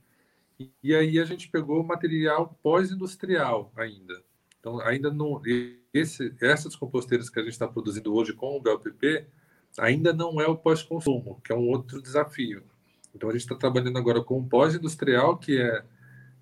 [0.61, 4.23] E, e aí a gente pegou material pós-industrial ainda.
[4.67, 5.41] Então, ainda não.
[5.99, 9.27] Esse, essas composteiras que a gente está produzindo hoje com o BLPP
[9.79, 12.63] ainda não é o pós-consumo, que é um outro desafio.
[13.15, 15.85] Então, a gente está trabalhando agora com o pós-industrial, que é,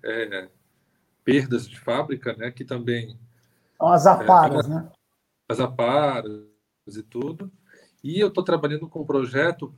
[0.03, 0.49] é,
[1.23, 3.17] perdas de fábrica, né, que também.
[3.77, 4.91] São as aparas, é, né?
[5.49, 6.43] As aparas
[6.87, 7.51] e tudo.
[8.03, 9.73] E eu estou trabalhando com um projeto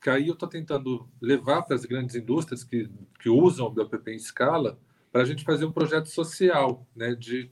[0.00, 2.90] que aí eu estou tentando levar para as grandes indústrias que,
[3.20, 4.78] que usam o BLPP em escala
[5.12, 7.50] para a gente fazer um projeto social, né, de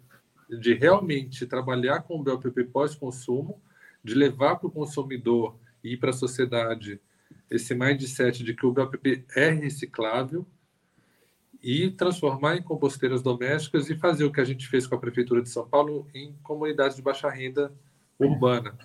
[0.49, 3.61] de realmente trabalhar com o BLPP pós-consumo,
[4.03, 7.01] de levar para o consumidor e para a sociedade
[7.51, 10.47] esse mindset de que o BLPP é reciclável
[11.63, 15.43] e transformar em composteiras domésticas e fazer o que a gente fez com a Prefeitura
[15.43, 17.73] de São Paulo em comunidades de baixa renda
[18.19, 18.79] urbana.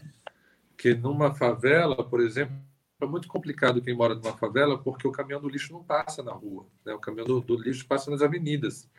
[0.77, 2.55] Que numa favela, por exemplo,
[2.99, 6.31] é muito complicado quem mora numa favela porque o caminhão do lixo não passa na
[6.31, 6.65] rua.
[6.83, 6.93] Né?
[6.93, 8.89] O caminhão do, do lixo passa nas avenidas.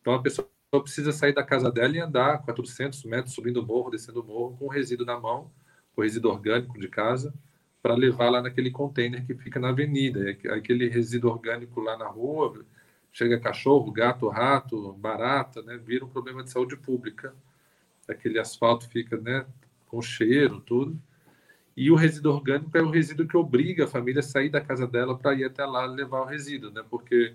[0.00, 3.66] Então a pessoa pessoa precisa sair da casa dela e andar 400 metros subindo o
[3.66, 5.50] morro, descendo o morro, com o resíduo na mão,
[5.96, 7.32] o resíduo orgânico de casa,
[7.82, 10.30] para levar lá naquele container que fica na avenida.
[10.54, 12.64] Aquele resíduo orgânico lá na rua,
[13.10, 15.78] chega cachorro, gato, rato, barata, né?
[15.78, 17.34] vira um problema de saúde pública.
[18.06, 19.46] Aquele asfalto fica né,
[19.86, 21.00] com cheiro, tudo.
[21.74, 24.86] E o resíduo orgânico é o resíduo que obriga a família a sair da casa
[24.86, 26.82] dela para ir até lá levar o resíduo, né?
[26.90, 27.34] Porque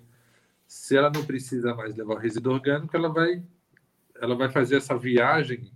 [0.67, 3.43] se ela não precisa mais levar o resíduo orgânico, ela vai,
[4.21, 5.71] ela vai fazer essa viagem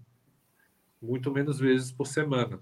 [1.02, 2.60] muito menos vezes por semana.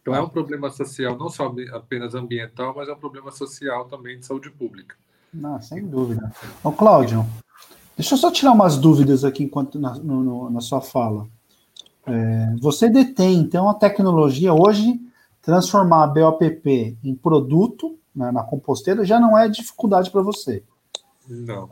[0.00, 4.18] Então é um problema social, não só apenas ambiental, mas é um problema social também
[4.18, 4.96] de saúde pública.
[5.32, 6.32] Não, sem dúvida.
[6.64, 7.24] Ô, Cláudio,
[7.96, 11.28] deixa eu só tirar umas dúvidas aqui enquanto na, no, na sua fala.
[12.06, 14.98] É, você detém, então, a tecnologia hoje,
[15.42, 20.64] transformar a BOPP em produto né, na composteira já não é dificuldade para você.
[21.30, 21.68] Não.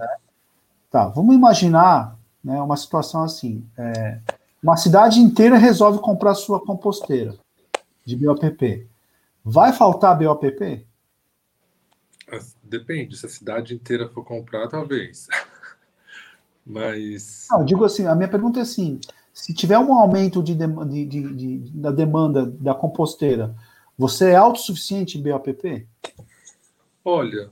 [0.91, 3.67] Tá, vamos imaginar né, uma situação assim.
[3.77, 4.21] É,
[4.63, 7.35] uma cidade inteira resolve comprar sua composteira
[8.05, 8.87] de BOPP.
[9.45, 10.87] Vai faltar BOPP?
[12.63, 15.27] Depende, se a cidade inteira for comprar, talvez.
[16.65, 17.47] Mas.
[17.51, 19.01] Não, digo assim, a minha pergunta é assim:
[19.33, 23.55] se tiver um aumento de, de, de, de da demanda da composteira,
[23.97, 25.87] você é autossuficiente em BOPP?
[27.05, 27.51] Olha,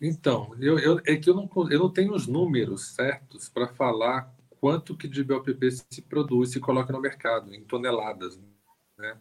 [0.00, 4.34] então, eu, eu, é que eu não, eu não tenho os números certos para falar
[4.60, 8.38] quanto que de BOPP se produz, se coloca no mercado, em toneladas.
[8.98, 9.16] Né?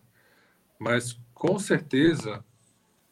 [0.78, 2.44] Mas, com certeza,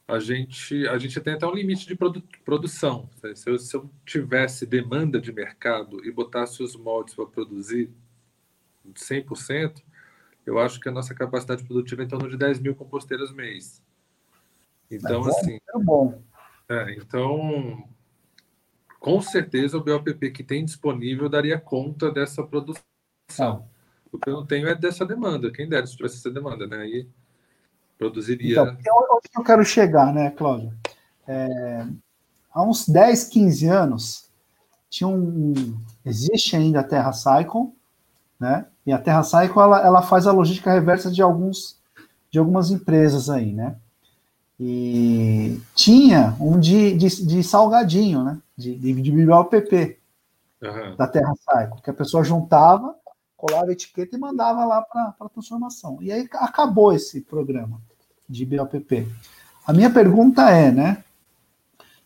[0.08, 3.10] a gente, a gente tem até um limite de produ produção.
[3.36, 7.92] Se eu, se eu tivesse demanda de mercado e botasse os moldes para produzir
[8.94, 9.84] 100%,
[10.46, 13.84] eu acho que a nossa capacidade produtiva é em torno de 10 mil composteiras mês.
[14.90, 15.56] Então, é bom, assim.
[15.56, 16.22] É bom.
[16.70, 17.88] É, então,
[19.00, 22.84] com certeza o BOPP que tem disponível daria conta dessa produção.
[24.12, 25.52] O que eu não tenho é dessa demanda.
[25.52, 26.78] Quem dera se tivesse essa demanda, né?
[26.78, 27.08] Aí
[27.98, 28.62] produziria.
[28.80, 30.74] Então, onde eu quero chegar, né, Cláudio?
[31.28, 31.88] É,
[32.54, 34.32] há uns 10, 15 anos,
[34.90, 35.54] tinha um,
[36.06, 37.74] existe ainda a Terra Cycle,
[38.40, 38.66] né?
[38.86, 41.78] E a Terra Cycle ela, ela faz a logística reversa de alguns
[42.30, 43.78] de algumas empresas aí, né?
[44.60, 48.40] E tinha um de, de, de salgadinho, né?
[48.58, 50.00] De, de, de BBOPP
[50.62, 50.96] uhum.
[50.96, 52.96] da Terra Cycle, que a pessoa juntava,
[53.36, 56.00] colava a etiqueta e mandava lá para a transformação.
[56.02, 57.80] E aí acabou esse programa
[58.28, 59.08] de BOPP.
[59.66, 61.04] A minha pergunta é, né?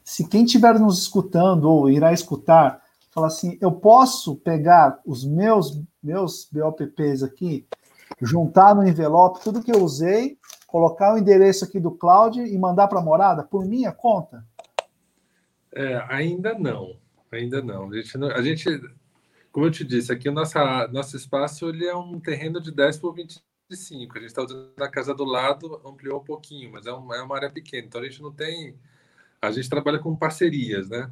[0.03, 5.79] Se quem estiver nos escutando ou irá escutar, fala assim, eu posso pegar os meus
[6.01, 7.67] meus BOPPs aqui,
[8.19, 10.37] juntar no envelope tudo que eu usei,
[10.71, 14.45] colocar o endereço aqui do cloud e mandar para a morada por minha conta?
[15.73, 16.97] É, ainda não,
[17.29, 17.91] ainda não.
[17.91, 18.93] A gente, a gente,
[19.51, 20.57] como eu te disse, aqui o nosso,
[20.91, 24.17] nosso espaço ele é um terreno de 10 por 25.
[24.17, 27.21] A gente está usando a casa do lado, ampliou um pouquinho, mas é uma, é
[27.21, 27.85] uma área pequena.
[27.85, 28.75] Então a gente não tem.
[29.41, 31.11] A gente trabalha com parcerias, né?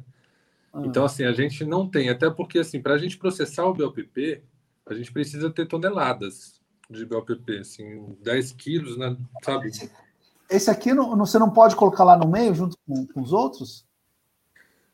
[0.72, 0.82] Ah.
[0.86, 4.42] Então, assim, a gente não tem, até porque, assim, para a gente processar o BOPP,
[4.86, 6.59] a gente precisa ter toneladas
[6.90, 9.70] de BOPP, assim, 10 quilos, né, sabe?
[10.50, 13.86] Esse aqui não, você não pode colocar lá no meio junto com, com os outros?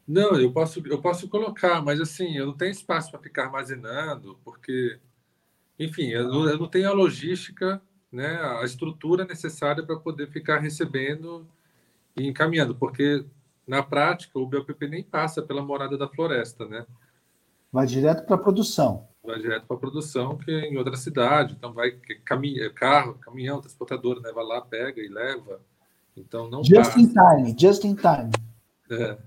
[0.07, 4.39] Não, eu posso, eu posso colocar, mas assim, eu não tenho espaço para ficar armazenando,
[4.45, 5.01] porque,
[5.79, 7.81] enfim, eu não, eu não tenho a logística,
[8.13, 11.47] né, a estrutura necessária para poder ficar recebendo
[12.17, 13.25] e encaminhando, porque
[13.67, 16.87] na prática o BOPP nem passa pela morada da floresta, né?
[17.73, 21.55] Vai direto para a produção vai direto para a produção, que é em outra cidade.
[21.57, 21.93] Então, vai
[22.25, 24.33] caminho, carro, caminhão, transportador, né?
[24.33, 25.61] vai lá, pega e leva.
[26.17, 27.01] Então, não Just passa.
[27.01, 28.31] in time, just in time.
[28.91, 29.19] É.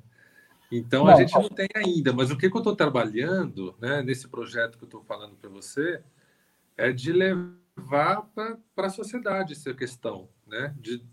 [0.71, 4.01] Então, não, a gente não tem ainda, mas o que, que eu estou trabalhando né,
[4.03, 6.01] nesse projeto que eu estou falando para você
[6.77, 10.29] é de levar para a sociedade essa questão.
[10.47, 11.03] Né, de,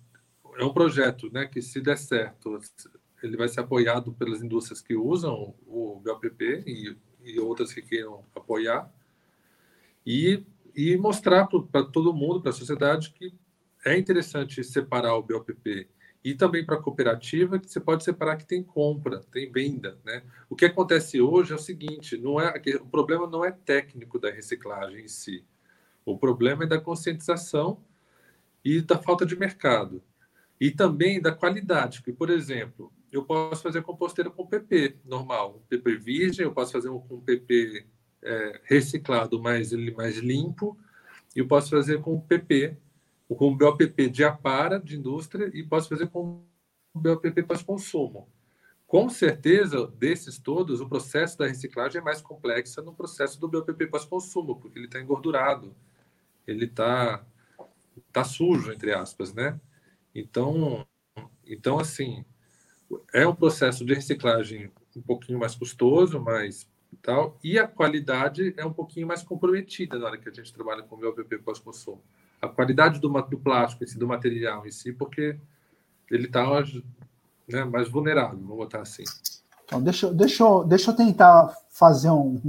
[0.59, 2.59] é um projeto né, que, se der certo,
[3.23, 8.25] ele vai ser apoiado pelas indústrias que usam o BOPP e e outras que queiram
[8.35, 8.91] apoiar,
[10.07, 10.43] e,
[10.75, 13.35] e mostrar para todo mundo, para a sociedade, que
[13.85, 15.89] é interessante separar o BOPP
[16.27, 20.25] e também para a cooperativa que você pode separar que tem compra, tem venda, né?
[20.51, 24.29] O que acontece hoje é o seguinte, não é o problema não é técnico da
[24.29, 25.45] reciclagem em si.
[26.05, 27.81] O problema é da conscientização
[28.65, 30.03] e da falta de mercado.
[30.61, 35.97] E também da qualidade, porque por exemplo, eu posso fazer composteira com PP normal, PP
[35.97, 37.87] virgem, eu posso fazer um com PP
[38.23, 40.77] é, reciclado, mais, mais limpo,
[41.35, 42.77] e eu posso fazer com PP,
[43.29, 46.45] com BOPP de apara, de indústria, e posso fazer com
[46.95, 48.29] BOPP pós-consumo.
[48.87, 53.89] Com certeza, desses todos, o processo da reciclagem é mais complexo no processo do BOPP
[53.89, 55.75] pós-consumo, porque ele está engordurado,
[56.47, 57.25] ele está
[58.13, 59.61] tá sujo, entre aspas, né?
[60.15, 60.87] Então,
[61.45, 62.25] então assim,
[63.13, 66.67] é um processo de reciclagem um pouquinho mais custoso, mais
[67.03, 70.83] tal, e a qualidade é um pouquinho mais comprometida na hora que a gente trabalha
[70.83, 72.03] com o BOPP pós-consumo.
[72.41, 75.39] A qualidade do, do plástico em si, do material em si, porque
[76.11, 76.45] ele está
[77.49, 79.05] né, mais vulnerável, vamos botar assim.
[79.65, 82.41] Então, deixa, deixa, deixa eu tentar fazer um.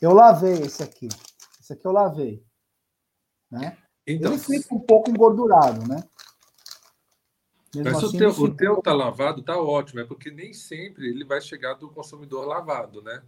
[0.00, 1.08] Eu lavei esse aqui.
[1.60, 2.42] Esse aqui eu lavei.
[3.50, 3.76] Né?
[4.06, 6.02] Então, ele fica um pouco engordurado, né?
[7.74, 11.08] Mesmo Mas assim, o teu, o teu tá lavado, tá ótimo, é porque nem sempre
[11.08, 13.22] ele vai chegar do consumidor lavado, né?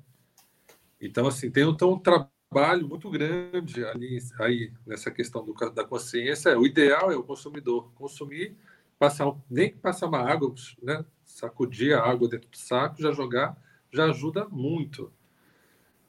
[1.01, 6.59] Então, assim, tem então, um trabalho muito grande ali aí nessa questão do, da consciência.
[6.59, 8.57] O ideal é o consumidor consumir,
[8.99, 11.05] passar nem que passar uma água, né?
[11.25, 13.57] Sacudir a água dentro do saco, já jogar,
[13.93, 15.13] já ajuda muito.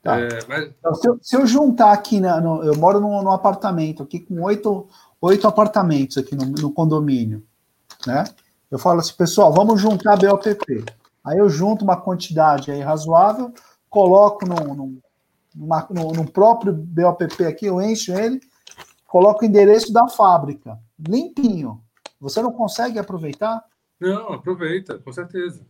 [0.02, 0.20] Tá.
[0.20, 0.74] É, mas...
[0.80, 4.20] então, se, eu, se, eu, juntar aqui, né, no, eu moro num, num, apartamento aqui
[4.20, 4.88] com oito,
[5.22, 7.46] oito apartamentos aqui no, no condomínio
[8.06, 8.24] né?
[8.70, 10.84] Eu falo assim, pessoal, vamos juntar BOPP.
[11.24, 13.54] Aí eu junto uma quantidade aí razoável,
[13.90, 15.02] coloco no, no,
[15.56, 18.42] numa, no próprio BOPP aqui, eu encho ele,
[19.06, 21.84] coloco o endereço da fábrica, limpinho.
[22.20, 23.64] Você não consegue aproveitar?
[24.00, 25.66] Não, aproveita, com certeza.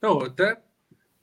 [0.00, 0.60] Não, até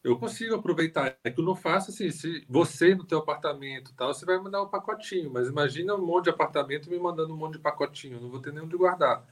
[0.03, 1.17] eu consigo aproveitar.
[1.23, 4.61] É que eu não faço assim, se você no teu apartamento tal, você vai mandar
[4.61, 8.29] um pacotinho, mas imagina um monte de apartamento me mandando um monte de pacotinho, não
[8.29, 9.25] vou ter nem onde guardar.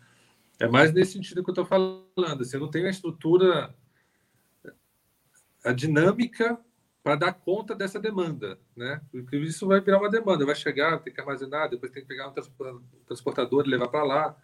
[0.59, 2.41] É mais nesse sentido que eu estou falando.
[2.41, 3.75] Assim, não tenho a estrutura,
[5.63, 6.59] a dinâmica
[7.03, 9.01] para dar conta dessa demanda, né?
[9.11, 12.29] Porque isso vai virar uma demanda, vai chegar, tem que armazenar, depois tem que pegar
[12.29, 12.33] um
[13.05, 14.37] transportador e levar para lá.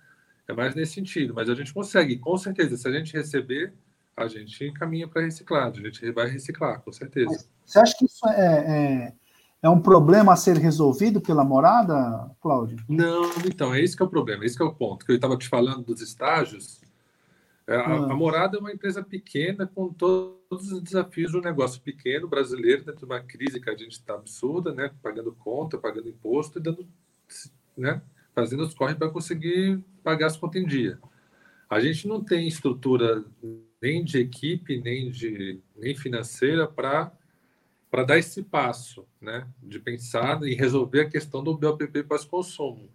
[0.46, 2.76] É mais nesse sentido, mas a gente consegue, com certeza.
[2.76, 3.74] Se a gente receber,
[4.18, 7.48] a gente encaminha para reciclagem, a gente vai reciclar, com certeza.
[7.66, 9.14] Você acha que isso é, é,
[9.62, 12.78] é um problema a ser resolvido pela morada, Cláudio?
[12.88, 15.06] Não, então, é esse que é o problema, esse que é o ponto.
[15.06, 16.82] Que eu estava te falando dos estágios.
[17.68, 18.12] É, a, ah.
[18.12, 23.00] a, morada é uma empresa pequena com todos os desafios do negócio pequeno brasileiro, dentro
[23.00, 24.92] de uma crise que a gente está absurda, né?
[25.04, 26.88] Pagando conta, pagando imposto e dando,
[27.78, 28.02] né?
[28.40, 30.98] fazendo os corre para conseguir pagar as contas em dia.
[31.70, 33.24] A gente não tem estrutura
[33.82, 37.12] nem de equipe, nem de nem financeira para
[37.90, 42.90] para dar esse passo, né, de pensar em resolver a questão do BOPP pós-consumo.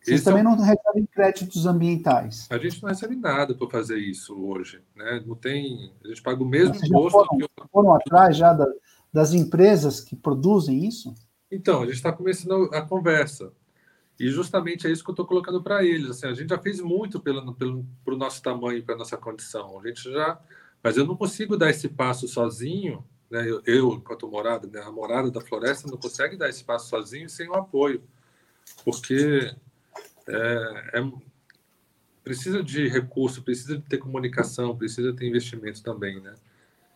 [0.00, 0.56] Vocês também é um...
[0.56, 2.46] não recebem créditos ambientais?
[2.50, 5.22] A gente não recebe nada para fazer isso hoje, né?
[5.26, 7.10] Não tem, a gente paga o mesmo imposto.
[7.10, 8.66] Foram, que foram atrás já da,
[9.12, 11.14] das empresas que produzem isso?
[11.50, 13.52] Então, a gente está começando a conversa.
[14.18, 16.10] E justamente é isso que eu estou colocando para eles.
[16.10, 19.78] Assim, a gente já fez muito pelo, pelo pro nosso tamanho, para nossa condição.
[19.78, 20.40] A gente já,
[20.82, 23.48] mas eu não consigo dar esse passo sozinho né?
[23.48, 24.80] Eu, eu, enquanto morada, né?
[24.80, 28.02] a morada da floresta não consegue dar esse passo sozinho sem o apoio,
[28.84, 29.54] porque
[30.26, 31.12] é, é,
[32.22, 36.34] precisa de recurso, precisa de ter comunicação, precisa ter investimento também, né?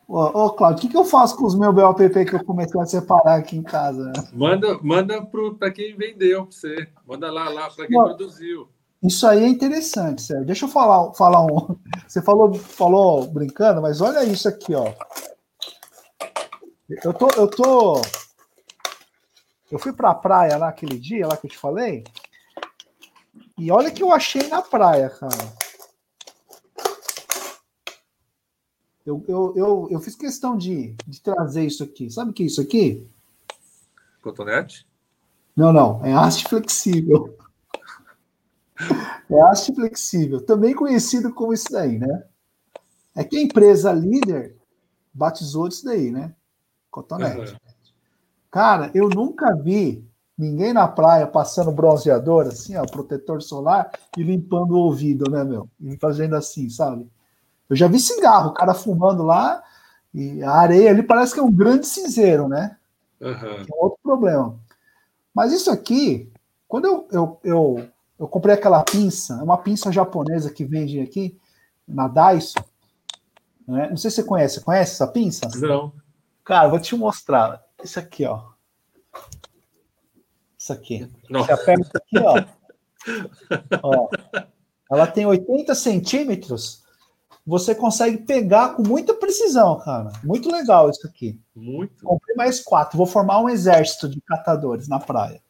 [0.09, 2.79] Ô, ô Claudio, o que, que eu faço com os meus BOPP que eu comecei
[2.81, 4.13] a separar aqui em casa?
[4.33, 5.25] Manda, manda
[5.59, 6.89] para quem vendeu para você.
[7.07, 8.69] Manda lá, lá para quem produziu.
[9.03, 10.45] Isso aí é interessante, sério.
[10.45, 11.77] Deixa eu falar, falar um.
[12.07, 14.93] Você falou, falou brincando, mas olha isso aqui, ó.
[17.05, 18.03] Eu tô, eu tô.
[19.71, 22.05] Eu fui pra praia lá aquele dia, lá que eu te falei.
[23.57, 25.55] E olha o que eu achei na praia, cara.
[29.05, 32.11] Eu, eu, eu, eu fiz questão de, de trazer isso aqui.
[32.11, 33.07] Sabe o que é isso aqui?
[34.21, 34.87] Cotonete?
[35.57, 36.05] Não, não.
[36.05, 37.37] É haste flexível.
[39.31, 40.41] É haste flexível.
[40.45, 42.25] Também conhecido como isso daí, né?
[43.15, 44.57] É que a empresa líder
[45.13, 46.35] batizou isso daí, né?
[46.93, 47.53] Cotonete.
[47.53, 47.59] Uhum.
[48.51, 50.07] Cara, eu nunca vi
[50.39, 55.69] ninguém na praia passando bronzeador, assim, ó, protetor solar e limpando o ouvido, né, meu?
[55.81, 57.11] E fazendo assim, sabe?
[57.69, 59.63] Eu já vi cigarro, o cara fumando lá
[60.13, 62.77] e a areia ali parece que é um grande cinzeiro, né?
[63.21, 63.63] Uhum.
[63.63, 64.59] É outro problema.
[65.35, 66.31] Mas isso aqui,
[66.69, 67.89] quando eu, eu, eu,
[68.19, 71.39] eu comprei aquela pinça, é uma pinça japonesa que vende aqui
[71.89, 72.55] na Daiso,
[73.67, 73.89] né?
[73.89, 75.49] não sei se você conhece, conhece essa pinça?
[75.57, 76.02] Não.
[76.45, 77.63] Cara, vou te mostrar.
[77.83, 78.51] Isso aqui, ó.
[80.59, 81.09] Isso aqui.
[81.29, 81.45] Não.
[81.45, 82.45] Você aperta aqui, ó.
[83.83, 84.09] ó.
[84.91, 86.83] Ela tem 80 centímetros.
[87.45, 90.13] Você consegue pegar com muita precisão, cara.
[90.23, 91.41] Muito legal isso aqui.
[91.55, 92.05] Muito.
[92.05, 92.97] Comprei mais quatro.
[92.97, 95.43] Vou formar um exército de catadores na praia.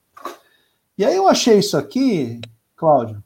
[0.96, 2.40] E aí eu achei isso aqui,
[2.76, 3.22] Cláudio.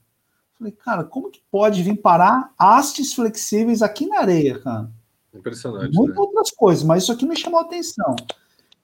[0.59, 4.91] Falei, cara, como que pode vir parar hastes flexíveis aqui na areia, cara?
[5.39, 5.95] Impressionante.
[5.95, 6.23] Muitas né?
[6.23, 8.17] outras coisas, mas isso aqui me chamou a atenção.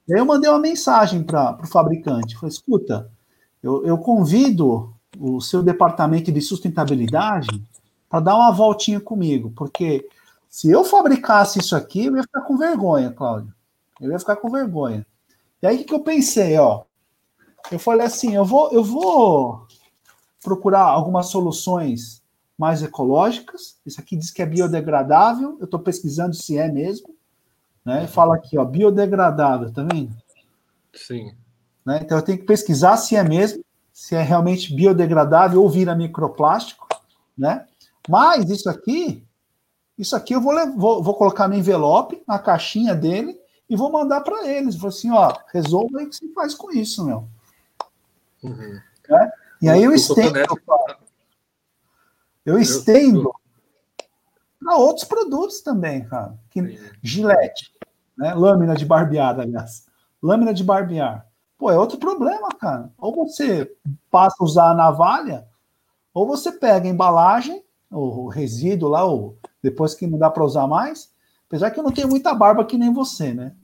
[0.09, 2.37] E aí eu mandei uma mensagem para o fabricante.
[2.37, 3.11] Falei, escuta,
[3.63, 7.49] eu, eu convido o seu departamento de sustentabilidade
[8.09, 10.09] para dar uma voltinha comigo, porque
[10.49, 13.55] se eu fabricasse isso aqui, eu ia ficar com vergonha, Cláudio.
[14.01, 15.07] Eu ia ficar com vergonha.
[15.63, 16.83] E aí o que, que eu pensei, ó?
[17.71, 19.67] Eu falei assim, eu vou, eu vou
[20.43, 22.22] procurar algumas soluções
[22.59, 23.79] mais ecológicas.
[23.85, 25.57] Isso aqui diz que é biodegradável.
[25.59, 27.15] Eu estou pesquisando se é mesmo.
[27.85, 28.07] Né?
[28.07, 30.15] Fala aqui, ó, biodegradável, tá vendo?
[30.95, 31.35] Sim.
[31.85, 32.01] Né?
[32.03, 36.87] Então eu tenho que pesquisar se é mesmo, se é realmente biodegradável ou vira microplástico,
[37.37, 37.67] né?
[38.09, 39.25] Mas isso aqui,
[39.99, 43.39] isso aqui eu vou, vou, vou colocar no envelope, na caixinha dele,
[43.69, 44.77] e vou mandar para eles.
[44.77, 47.29] Vou assim, ó, resolva aí o que você faz com isso, meu.
[48.43, 48.81] Uhum.
[49.11, 49.33] É?
[49.63, 50.39] E aí eu estendo,
[52.45, 53.33] eu estendo
[54.63, 56.39] para outros produtos também, cara.
[56.51, 57.73] Que, gilete,
[58.17, 58.35] né?
[58.35, 59.87] Lâmina de barbear, aliás.
[60.23, 61.27] Lâmina de barbear.
[61.59, 62.91] Pô, é outro problema, cara.
[62.99, 63.71] Ou você
[64.11, 65.47] passa a usar a navalha,
[66.15, 70.67] ou você pega a embalagem, o resíduo lá, ou depois que não dá para usar
[70.67, 71.11] mais.
[71.47, 73.55] Apesar que eu não tenho muita barba que nem você, né?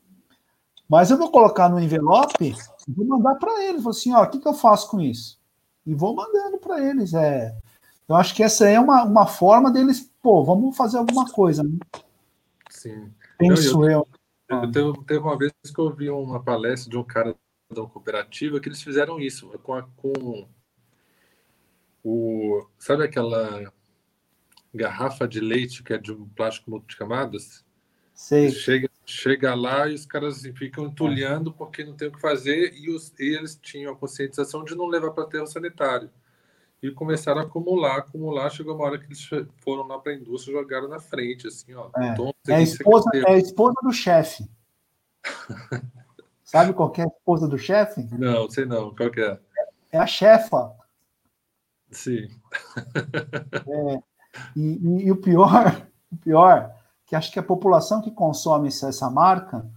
[0.88, 2.54] Mas eu vou colocar no envelope
[2.86, 3.82] e vou mandar para eles.
[3.82, 5.38] Vou assim, ó, o que, que eu faço com isso?
[5.86, 7.12] E vou mandando para eles.
[7.14, 7.54] É,
[8.08, 11.62] eu acho que essa é uma, uma forma deles, pô, vamos fazer alguma coisa.
[11.62, 11.78] Né?
[12.70, 13.12] Sim.
[13.38, 13.90] Penso eu.
[13.90, 14.08] eu.
[14.48, 17.36] eu, eu teve, teve, uma vez que eu ouvi uma palestra de um cara
[17.70, 20.48] da cooperativa que eles fizeram isso com, a, com
[22.02, 22.66] o.
[22.78, 23.70] Sabe aquela
[24.72, 27.62] garrafa de leite que é de um plástico multicamadas?
[28.14, 28.50] Sei.
[28.50, 32.90] Chega, chega lá e os caras ficam entulhando porque não tem o que fazer e,
[32.90, 36.10] os, e eles tinham a conscientização de não levar para aterro sanitário
[36.82, 38.50] e começaram a acumular, acumular.
[38.50, 41.74] Chegou uma hora que eles foram lá para a indústria e jogaram na frente, assim,
[41.74, 41.90] ó.
[41.96, 44.48] É, é, a, esposa, é a esposa do chefe.
[46.44, 48.08] Sabe qual é a esposa do chefe?
[48.12, 48.94] Não, sei não.
[48.94, 49.38] Qual que é?
[49.92, 50.74] É a chefa.
[51.90, 52.28] Sim.
[53.66, 54.02] É,
[54.54, 56.74] e, e, e, o pior, o pior,
[57.04, 59.68] que acho que a população que consome essa marca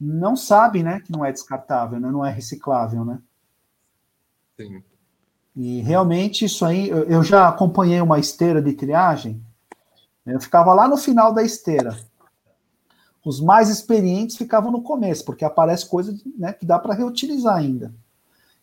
[0.00, 3.20] não sabe, né, que não é descartável, né, não é reciclável, né?
[4.56, 4.82] Sim.
[5.56, 9.42] E realmente isso aí, eu já acompanhei uma esteira de triagem,
[10.26, 11.96] eu ficava lá no final da esteira.
[13.24, 17.92] Os mais experientes ficavam no começo, porque aparece coisa né, que dá para reutilizar ainda.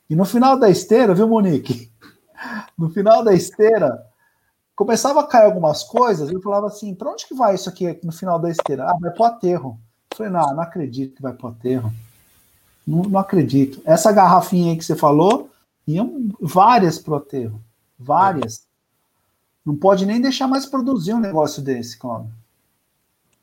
[0.09, 1.91] E no final da esteira, viu, Monique?
[2.77, 4.05] No final da esteira,
[4.75, 8.11] começava a cair algumas coisas, eu falava assim: para onde que vai isso aqui no
[8.11, 8.83] final da esteira?
[8.83, 9.79] Ah, vai para o aterro.
[10.11, 11.91] Eu falei: não, não acredito que vai para o aterro.
[12.85, 13.81] Não, não acredito.
[13.83, 15.49] Essa garrafinha aí que você falou,
[15.87, 17.63] iam várias para o aterro.
[17.97, 18.67] Várias.
[19.65, 22.33] Não pode nem deixar mais produzir um negócio desse, Cláudio.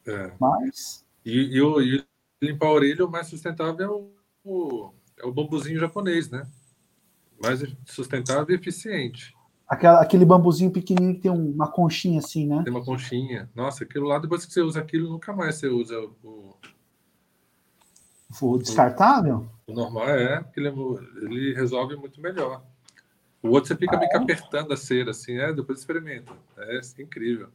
[0.07, 0.33] É.
[0.39, 1.05] Mas.
[1.25, 2.05] E, e, o, e
[2.41, 4.11] limpar a orelha, o mais sustentável é o,
[4.45, 6.47] o, é o bambuzinho japonês, né?
[7.43, 9.35] Mais sustentável e eficiente.
[9.67, 12.63] Aquela, aquele bambuzinho pequenininho que tem uma conchinha assim, né?
[12.63, 13.51] Tem uma conchinha.
[13.55, 16.55] Nossa, aquilo lá, depois que você usa aquilo, nunca mais você usa o.
[18.41, 19.49] O descartável?
[19.67, 22.63] O, normal é, porque ele, é ele, resolve muito melhor.
[23.43, 24.21] O outro você fica ah, meio que é?
[24.21, 26.33] apertando a cera, assim, é, depois experimenta.
[26.57, 27.49] É, é incrível.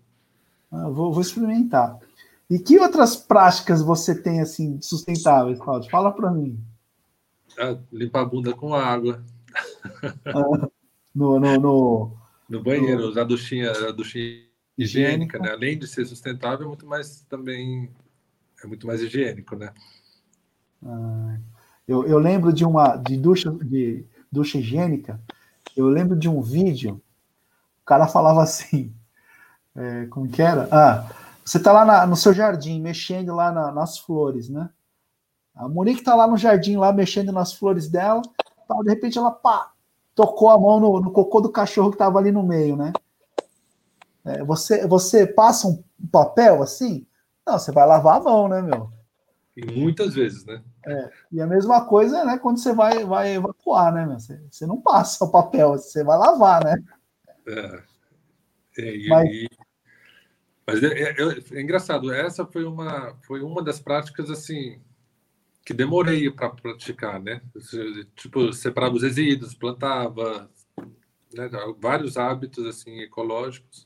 [0.71, 1.99] Ah, vou, vou experimentar.
[2.49, 5.89] E que outras práticas você tem assim sustentáveis, Claudio?
[5.89, 6.59] Fala para mim.
[7.59, 9.23] Ah, limpar a bunda com água.
[10.25, 10.69] Ah,
[11.13, 13.07] no, no, no, no, banheiro, no...
[13.09, 14.43] usar a duchinha, a duchinha
[14.77, 15.51] higiênica, né?
[15.51, 17.91] Além de ser sustentável, é muito mais também
[18.63, 19.73] é muito mais higiênico, né?
[20.85, 21.37] Ah,
[21.89, 25.19] eu, eu lembro de uma de ducha de ducha higiênica.
[25.75, 27.01] Eu lembro de um vídeo.
[27.81, 28.93] O cara falava assim,
[29.75, 30.69] é, como que era?
[30.71, 31.09] Ah,
[31.43, 34.69] você está lá na, no seu jardim, mexendo lá na, nas flores, né?
[35.55, 38.21] A Monique está lá no jardim, lá mexendo nas flores dela.
[38.67, 39.71] Tal, de repente ela pá,
[40.13, 42.93] tocou a mão no, no cocô do cachorro que estava ali no meio, né?
[44.23, 47.07] É, você, você passa um papel assim?
[47.47, 48.91] Não, você vai lavar a mão, né, meu?
[49.55, 50.63] E muitas vezes, né?
[50.85, 54.05] É, e a mesma coisa, né, quando você vai, vai evacuar, né?
[54.17, 56.83] Você, você não passa o papel, você vai lavar, né?
[57.47, 57.83] É.
[58.77, 59.49] é e, Mas, e,
[60.65, 61.15] mas é, é,
[61.51, 64.79] é, engraçado, essa foi uma, foi uma das práticas assim
[65.65, 67.41] que demorei para praticar, né?
[68.15, 70.49] Tipo, separava os resíduos, plantava,
[71.33, 71.49] né?
[71.79, 73.85] vários hábitos assim ecológicos.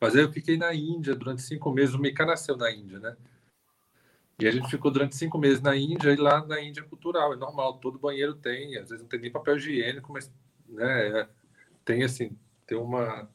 [0.00, 1.94] Mas aí eu fiquei na Índia durante cinco meses.
[1.94, 3.16] O Mika nasceu na Índia, né?
[4.38, 7.32] E a gente ficou durante cinco meses na Índia e lá na Índia é cultural,
[7.32, 10.32] é normal, todo banheiro tem, às vezes não tem nem papel higiênico, mas
[10.68, 11.28] né,
[11.84, 13.28] tem assim, tem uma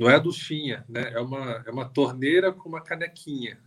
[0.00, 1.12] não é a duchinha, né?
[1.12, 3.60] É uma, é uma torneira com uma canequinha.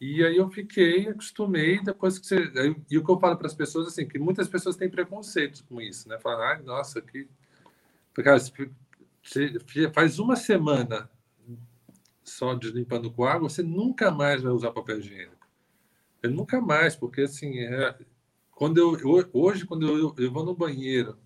[0.00, 2.50] E aí eu fiquei, acostumei, depois que você.
[2.90, 5.82] E o que eu falo para as pessoas, assim, que muitas pessoas têm preconceito com
[5.82, 6.18] isso, né?
[6.18, 7.28] Falam, ai, nossa, que.
[8.14, 8.70] Cara, você
[9.92, 11.10] faz uma semana
[12.26, 15.46] só deslimpando com água, você nunca mais vai usar papel higiênico.
[16.22, 17.96] Eu nunca mais, porque assim, é...
[18.50, 21.18] quando eu, hoje, quando eu, eu vou no banheiro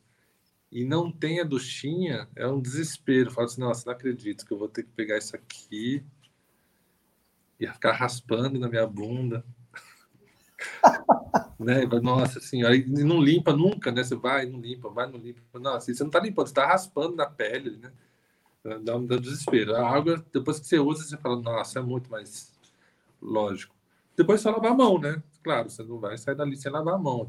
[0.71, 3.31] e não tem a duchinha, é um desespero.
[3.31, 6.05] Fala assim, nossa, não acredito que eu vou ter que pegar isso aqui
[7.59, 9.45] e ficar raspando na minha bunda.
[11.59, 11.85] né?
[12.03, 14.03] Nossa senhora, e não limpa nunca, né?
[14.03, 15.59] Você vai, não limpa, vai, não limpa.
[15.59, 17.93] Não, assim, você não tá limpando, você tá raspando na pele, né?
[18.83, 19.75] Dá um desespero.
[19.77, 22.53] A água, depois que você usa, você fala, nossa, é muito mais
[23.21, 23.75] lógico.
[24.17, 25.23] Depois só lavar a mão, né?
[25.43, 27.27] Claro, você não vai sair dali sem lavar a mão.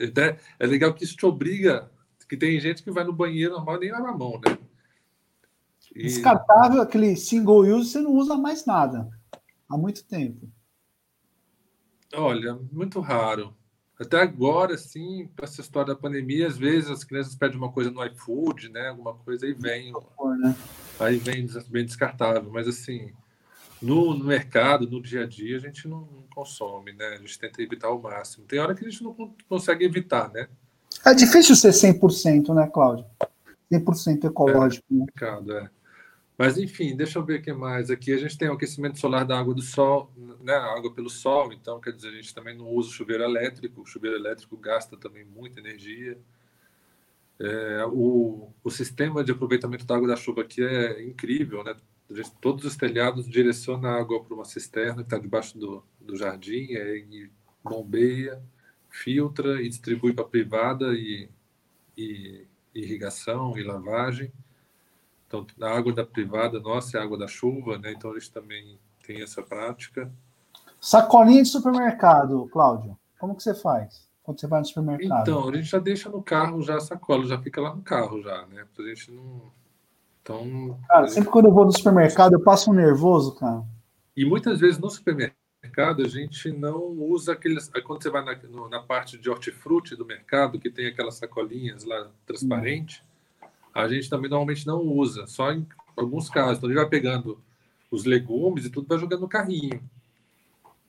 [0.00, 1.90] Até, é legal que isso te obriga
[2.28, 4.58] que tem gente que vai no banheiro normal e nem lava a mão, né?
[5.94, 6.02] E...
[6.02, 9.08] Descartável, aquele single use, você não usa mais nada.
[9.68, 10.48] Há muito tempo.
[12.14, 13.56] Olha, muito raro.
[13.98, 17.90] Até agora, sim, para essa história da pandemia, às vezes as crianças pedem uma coisa
[17.90, 18.88] no iFood, né?
[18.88, 19.92] Alguma coisa e vem.
[20.38, 20.54] Né?
[21.00, 22.50] Aí vem bem descartável.
[22.50, 23.12] Mas assim,
[23.80, 27.06] no, no, mercado, no dia a dia, a gente não, não consome, né?
[27.08, 28.46] A gente tenta evitar ao máximo.
[28.46, 29.14] Tem hora que a gente não
[29.48, 30.48] consegue evitar, né?
[31.04, 33.04] É difícil ser 100%, né, Cláudio?
[33.70, 34.86] 100% ecológico.
[34.90, 35.62] É, né?
[35.64, 35.70] é.
[36.36, 37.90] Mas, enfim, deixa eu ver o que mais.
[37.90, 40.10] Aqui a gente tem o aquecimento solar da água do sol,
[40.40, 43.82] né, água pelo sol, então, quer dizer, a gente também não usa chuveiro elétrico.
[43.82, 46.18] O chuveiro elétrico gasta também muita energia.
[47.40, 51.76] É, o, o sistema de aproveitamento da água da chuva aqui é incrível, né?
[52.40, 56.72] Todos os telhados direcionam a água para uma cisterna que está debaixo do, do jardim,
[56.72, 57.30] é, e
[57.62, 58.42] bombeia
[58.88, 61.28] filtra e distribui para privada e,
[61.96, 64.32] e, irrigação e lavagem.
[65.26, 67.92] Então, a água da privada nossa é a água da chuva, né?
[67.92, 70.10] Então, eles também têm essa prática.
[70.80, 72.98] Sacolinha de supermercado, Cláudio.
[73.18, 75.22] Como que você faz quando você vai no supermercado?
[75.22, 78.20] Então, a gente já deixa no carro já a sacola, já fica lá no carro
[78.20, 78.66] já, né?
[78.74, 79.40] Pra gente não.
[80.20, 80.78] Então.
[80.86, 81.14] Cara, gente...
[81.14, 83.64] sempre quando eu vou no supermercado, eu passo um nervoso, cara.
[84.14, 87.70] E muitas vezes no supermercado a gente não usa aqueles.
[87.86, 92.10] Quando você vai na, na parte de hortifruti do mercado, que tem aquelas sacolinhas lá
[92.26, 93.02] transparentes,
[93.74, 95.66] a gente também normalmente não usa, só em
[95.96, 96.58] alguns casos.
[96.58, 97.40] Então a gente vai pegando
[97.90, 99.82] os legumes e tudo, vai jogando no carrinho.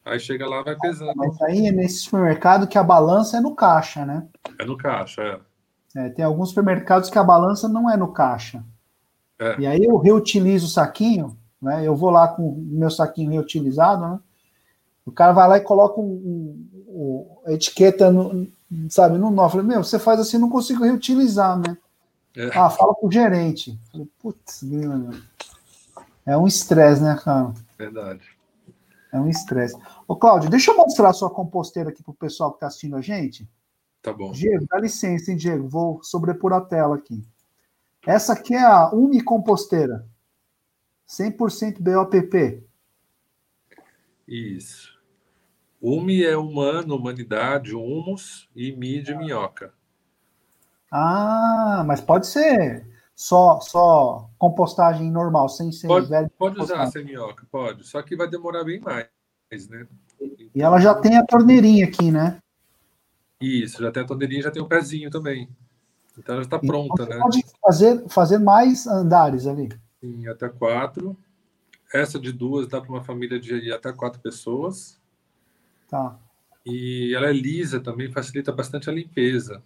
[0.06, 1.14] Aí chega lá, vai pesando.
[1.16, 4.28] Mas aí é nesse supermercado que a balança é no caixa, né?
[4.58, 5.22] É no caixa,
[5.96, 6.06] é.
[6.06, 8.64] é tem alguns supermercados que a balança não é no caixa.
[9.38, 9.60] É.
[9.60, 11.86] E aí eu reutilizo o saquinho, né?
[11.86, 14.20] Eu vou lá com o meu saquinho reutilizado, né?
[15.06, 18.48] O cara vai lá e coloca um, um, um a etiqueta, no,
[18.90, 19.46] sabe, no nó.
[19.46, 21.78] Eu falei, meu, você faz assim, não consigo reutilizar, né?
[22.36, 22.48] É.
[22.58, 23.72] Ah, fala com o gerente.
[23.72, 24.64] Eu falei, putz,
[26.26, 27.54] é um estresse, né, cara?
[27.78, 28.22] Verdade.
[29.12, 29.76] É um estresse.
[30.08, 32.96] Ô, Cláudio, deixa eu mostrar a sua composteira aqui para o pessoal que está assistindo
[32.96, 33.50] a gente.
[34.02, 34.32] Tá bom.
[34.32, 35.68] Diego, dá licença, hein, Diego?
[35.68, 37.26] Vou sobrepor a tela aqui.
[38.06, 40.08] Essa aqui é a Umi Composteira.
[41.08, 42.64] 100% BOPP.
[44.28, 44.98] Isso.
[45.82, 49.74] Umi é humano, humanidade, humus e mi de minhoca.
[50.92, 52.86] Ah, mas pode ser
[53.20, 56.32] só só compostagem normal, sem ser Pode, velho.
[56.40, 56.92] pode usar compostagem.
[56.94, 57.86] sem minhoca, pode.
[57.86, 59.86] Só que vai demorar bem mais, né?
[60.56, 62.40] E ela já tem a torneirinha aqui, né?
[63.42, 65.50] Isso, já tem a torneirinha, já tem o pezinho também.
[66.18, 67.20] Então ela está pronta, Então, você né?
[67.20, 69.68] Pode fazer, fazer mais andares ali.
[70.02, 71.14] Em até quatro.
[71.94, 74.98] Essa de duas dá para uma família de até quatro pessoas.
[75.90, 76.18] Tá.
[76.66, 79.62] E ela é lisa também, facilita bastante a limpeza,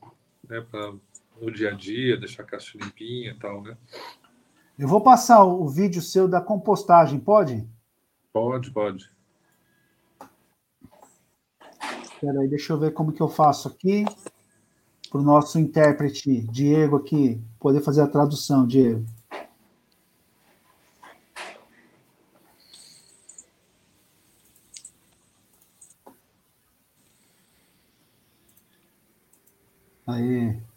[0.50, 0.60] né?
[0.72, 0.94] Para
[1.42, 3.78] no dia a dia, deixar a caixa limpinha e tal, né?
[4.78, 7.68] Eu vou passar o, vídeo seu da compostagem, pode?
[8.32, 9.12] Pode, pode.
[12.02, 14.06] Espera aí, deixa eu ver como que eu faço aqui.
[15.12, 19.06] Para o nosso intérprete, Diego, aqui, poder fazer a tradução, Diego.
[30.08, 30.73] Aí.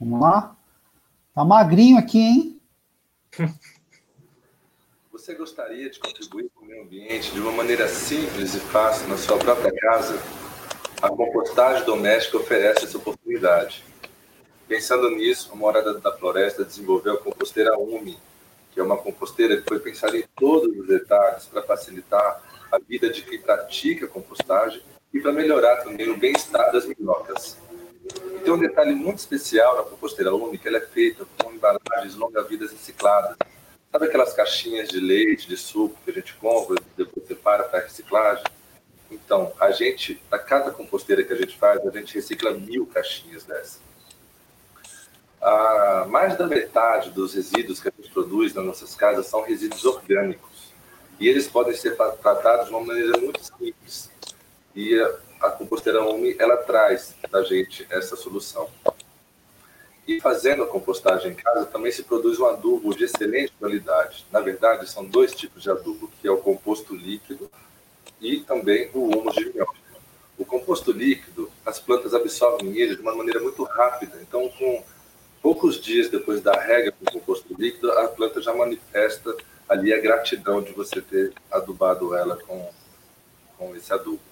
[0.00, 0.56] Vamos lá?
[1.34, 2.60] Tá magrinho aqui, hein?
[5.12, 9.18] Você gostaria de contribuir com o meio ambiente de uma maneira simples e fácil na
[9.18, 10.18] sua própria casa?
[11.02, 13.84] A compostagem doméstica oferece essa oportunidade.
[14.66, 18.16] Pensando nisso, a Morada da Floresta desenvolveu a composteira UMI,
[18.72, 22.42] que é uma composteira que foi pensada em todos os detalhes para facilitar
[22.72, 24.80] a vida de quem pratica compostagem
[25.12, 27.58] e para melhorar também o bem-estar das minhocas.
[28.42, 30.30] Tem um detalhe muito especial na composteira
[30.60, 33.36] que ela é feita com embalagens longa-vidas recicladas.
[33.92, 37.80] Sabe aquelas caixinhas de leite, de suco que a gente compra e depois separa para
[37.80, 38.44] reciclagem?
[39.10, 43.44] Então, a gente, a cada composteira que a gente faz, a gente recicla mil caixinhas
[43.44, 43.80] dessas.
[45.42, 49.84] Ah, mais da metade dos resíduos que a gente produz nas nossas casas são resíduos
[49.84, 50.72] orgânicos.
[51.18, 54.10] E eles podem ser tratados de uma maneira muito simples.
[54.74, 54.94] E
[55.40, 58.68] a, composteira UMI, ela traz da gente essa solução.
[60.06, 64.26] E fazendo a compostagem em casa, também se produz um adubo de excelente qualidade.
[64.32, 67.50] Na verdade, são dois tipos de adubo, que é o composto líquido
[68.20, 69.78] e também o humus de minhoca.
[70.36, 74.18] O composto líquido, as plantas absorvem ele de uma maneira muito rápida.
[74.20, 74.82] Então, com
[75.42, 79.36] poucos dias depois da rega com composto líquido, a planta já manifesta
[79.68, 82.70] ali a gratidão de você ter adubado ela com,
[83.56, 84.29] com esse adubo.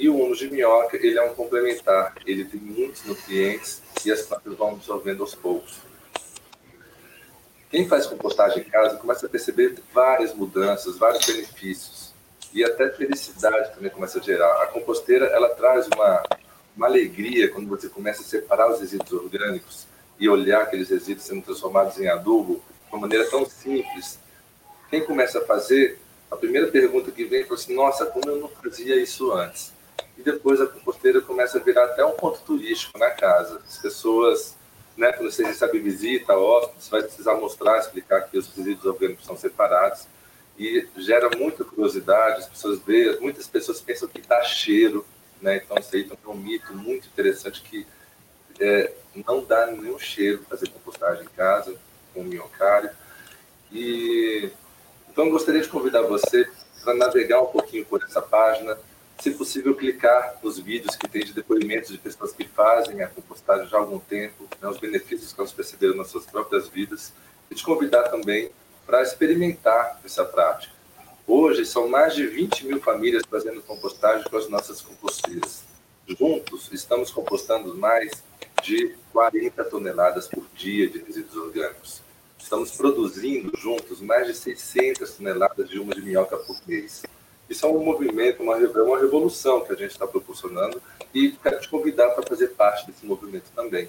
[0.00, 4.22] E o humus de minhoca, ele é um complementar, ele tem muitos nutrientes e as
[4.22, 5.76] plantas vão absorvendo aos poucos.
[7.70, 12.14] Quem faz compostagem em casa começa a perceber várias mudanças, vários benefícios
[12.54, 14.62] e até felicidade também começa a gerar.
[14.62, 16.22] A composteira, ela traz uma,
[16.74, 19.86] uma alegria quando você começa a separar os resíduos orgânicos
[20.18, 24.18] e olhar aqueles resíduos sendo transformados em adubo de uma maneira tão simples.
[24.88, 25.98] Quem começa a fazer,
[26.30, 29.78] a primeira pergunta que vem é assim, nossa, como eu não fazia isso antes?
[30.16, 33.60] E depois a composteira começa a virar até um ponto turístico na casa.
[33.66, 34.56] As pessoas,
[34.96, 39.36] né, quando você recebe visita, hóspedes, vai precisar mostrar, explicar que os resíduos orgânicos são
[39.36, 40.06] separados
[40.58, 45.06] e gera muita curiosidade, as pessoas veem, muitas pessoas pensam que dá cheiro,
[45.40, 45.56] né?
[45.56, 47.86] Então isso aí é um mito muito interessante que
[48.60, 48.92] é,
[49.26, 51.74] não dá nenhum cheiro fazer compostagem em casa
[52.12, 52.90] com minhocário.
[53.72, 54.50] E
[55.08, 56.46] então eu gostaria de convidar você
[56.84, 58.78] para navegar um pouquinho por essa página,
[59.20, 63.68] se possível clicar nos vídeos que tem de depoimentos de pessoas que fazem a compostagem
[63.68, 67.12] já há algum tempo, né, os benefícios que elas perceberam nas suas próprias vidas,
[67.50, 68.50] e te convidar também
[68.86, 70.72] para experimentar essa prática.
[71.26, 75.64] Hoje, são mais de 20 mil famílias fazendo compostagem com as nossas composteiras.
[76.06, 78.10] Juntos, estamos compostando mais
[78.62, 82.00] de 40 toneladas por dia de resíduos orgânicos.
[82.38, 87.02] Estamos produzindo juntos mais de 600 toneladas de uma de minhoca por mês.
[87.50, 90.80] Isso é um movimento, uma, uma revolução que a gente está proporcionando
[91.12, 93.88] e quero te convidar para fazer parte desse movimento também.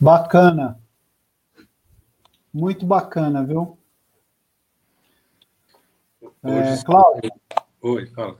[0.00, 0.80] Bacana.
[2.50, 3.76] Muito bacana, viu?
[6.42, 7.30] É, Cláudio.
[7.82, 8.38] Oi, fala.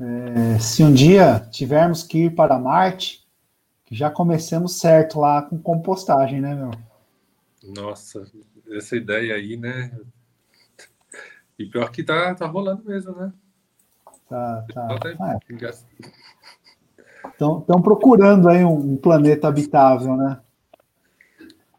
[0.00, 3.24] É, se um dia tivermos que ir para Marte,
[3.88, 6.70] já comecemos certo lá com compostagem, né, meu?
[7.62, 8.26] Nossa,
[8.72, 9.96] essa ideia aí, né?
[11.60, 13.30] E pior que tá, tá rolando mesmo, né?
[14.26, 15.38] Tá, tá.
[17.28, 17.82] Estão é.
[17.82, 20.40] procurando aí um, um, planeta habitável, né?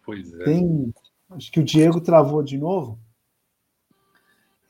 [0.05, 0.43] Pois é.
[0.43, 0.93] Tem,
[1.31, 2.99] acho que o Diego travou de novo.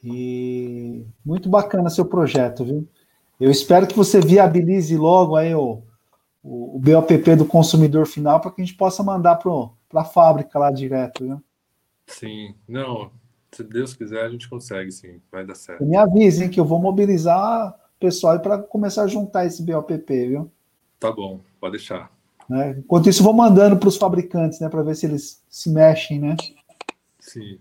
[0.02, 2.88] E muito bacana seu projeto, viu?
[3.38, 5.84] Eu espero que você viabilize logo aí o,
[6.42, 9.52] o, o BOPP do consumidor final para que a gente possa mandar para
[9.94, 11.44] a fábrica lá direto, viu?
[12.08, 13.12] Sim, não,
[13.52, 15.86] se Deus quiser, a gente consegue, sim, vai dar certo.
[15.86, 20.52] Me avisem que eu vou mobilizar o pessoal para começar a juntar esse BOPP, viu?
[21.00, 22.12] Tá bom, pode deixar.
[22.48, 22.76] Né?
[22.78, 26.36] Enquanto isso, vou mandando para os fabricantes, né, para ver se eles se mexem, né?
[27.20, 27.60] Sim.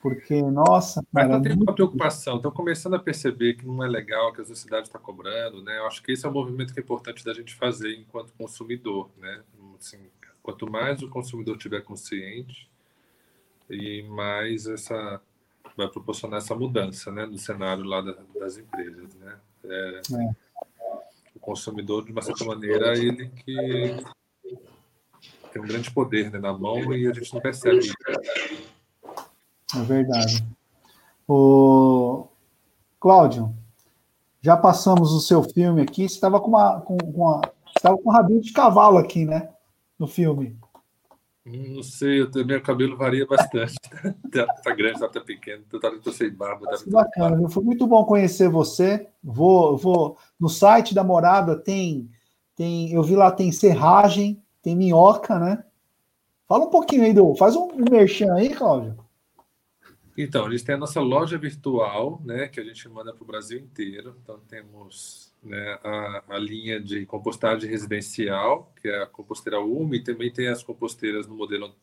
[0.00, 1.02] Porque, nossa.
[1.10, 4.44] Mas cara, tem uma preocupação, estão começando a perceber que não é legal que a
[4.44, 5.78] sociedade está cobrando, né?
[5.78, 9.08] Eu acho que esse é um movimento que é importante da gente fazer enquanto consumidor,
[9.18, 9.40] né?
[9.78, 9.98] Assim,
[10.42, 12.68] quanto mais o consumidor tiver consciente,
[13.70, 15.20] e mais essa
[15.76, 19.36] vai proporcionar essa mudança, né, no cenário lá da, das empresas, né?
[19.64, 20.30] É, é.
[21.34, 23.96] O consumidor, de uma certa maneira, ele que
[25.52, 27.92] tem um grande poder né, na mão e a gente não percebe.
[29.74, 30.44] É verdade.
[31.26, 32.28] O
[33.00, 33.54] Cláudio,
[34.42, 36.08] já passamos o seu filme aqui.
[36.08, 37.40] Você estava com uma, com, uma,
[37.74, 39.48] estava com um rabinho de cavalo aqui, né?
[39.98, 40.56] No filme.
[41.44, 43.74] Não sei, eu, meu cabelo varia bastante.
[44.32, 46.66] tá, tá grande, tá, tá pequeno, tô, tá, tô sem barba.
[46.66, 47.50] Tá, bacana, barba.
[47.50, 49.06] foi muito bom conhecer você.
[49.22, 52.08] Vou, vou no site da Morada tem,
[52.56, 55.62] tem, eu vi lá tem serragem, tem minhoca, né?
[56.48, 58.96] Fala um pouquinho aí do, faz um, um merchan aí, Cláudio.
[60.16, 63.58] Então, eles têm a nossa loja virtual, né, que a gente manda para o Brasil
[63.58, 64.16] inteiro.
[64.22, 70.32] Então, temos né, a, a, linha de compostagem residencial, que é a composteira UMI, também
[70.32, 71.74] tem as composteiras no modelo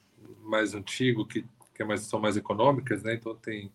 [0.42, 1.44] mais antigo, que,
[1.74, 3.14] que é mais, são mais econômicas, né?
[3.14, 3.72] Então, tem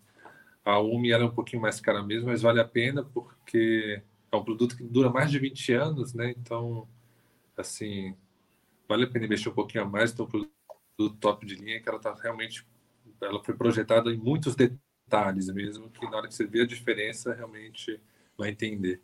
[0.64, 4.36] a UMI, ela é um pouquinho mais cara mesmo, mas vale a pena porque é
[4.36, 6.34] um produto que dura mais de 20 anos, né?
[6.36, 6.88] Então,
[7.56, 8.14] assim,
[8.88, 10.12] vale a pena investir um pouquinho a mais.
[10.12, 12.66] Então, o produto top de linha, que ela está realmente
[13.20, 17.34] ela foi projetada em muitos detalhes mesmo, que na hora que você vê a diferença,
[17.34, 18.00] realmente
[18.36, 19.00] vai entender.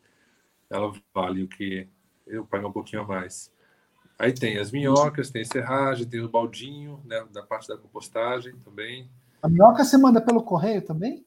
[0.73, 1.87] Ela vale o que
[2.27, 3.53] eu pago um pouquinho a mais.
[4.19, 9.11] Aí tem as minhocas, tem serragem, tem o baldinho, né, da parte da compostagem também.
[9.43, 11.27] A minhoca você manda pelo correio também?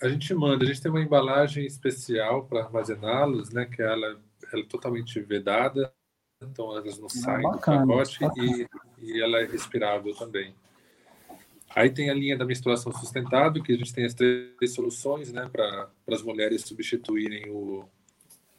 [0.00, 4.20] A gente manda, a gente tem uma embalagem especial para armazená-los, né, que ela,
[4.52, 5.92] ela é totalmente vedada,
[6.40, 10.54] então elas não ah, saem bacana, do pacote e, e ela é respirável também.
[11.74, 15.48] Aí tem a linha da menstruação sustentável, que a gente tem as três soluções né,
[15.50, 17.88] para as mulheres substituírem o,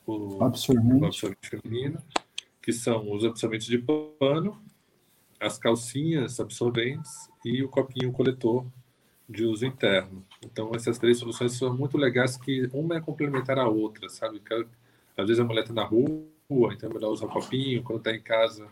[0.08, 1.04] o, absorvente.
[1.04, 2.02] o absorvente feminino,
[2.62, 4.60] que são os absorventes de pano,
[5.40, 8.66] as calcinhas absorventes e o copinho coletor
[9.30, 10.26] de uso interno.
[10.44, 14.42] Então, essas três soluções são muito legais, que uma é complementar a outra, sabe?
[15.18, 16.24] Às vezes a mulher está na rua,
[16.74, 18.68] então é melhor usar o copinho, quando está em casa,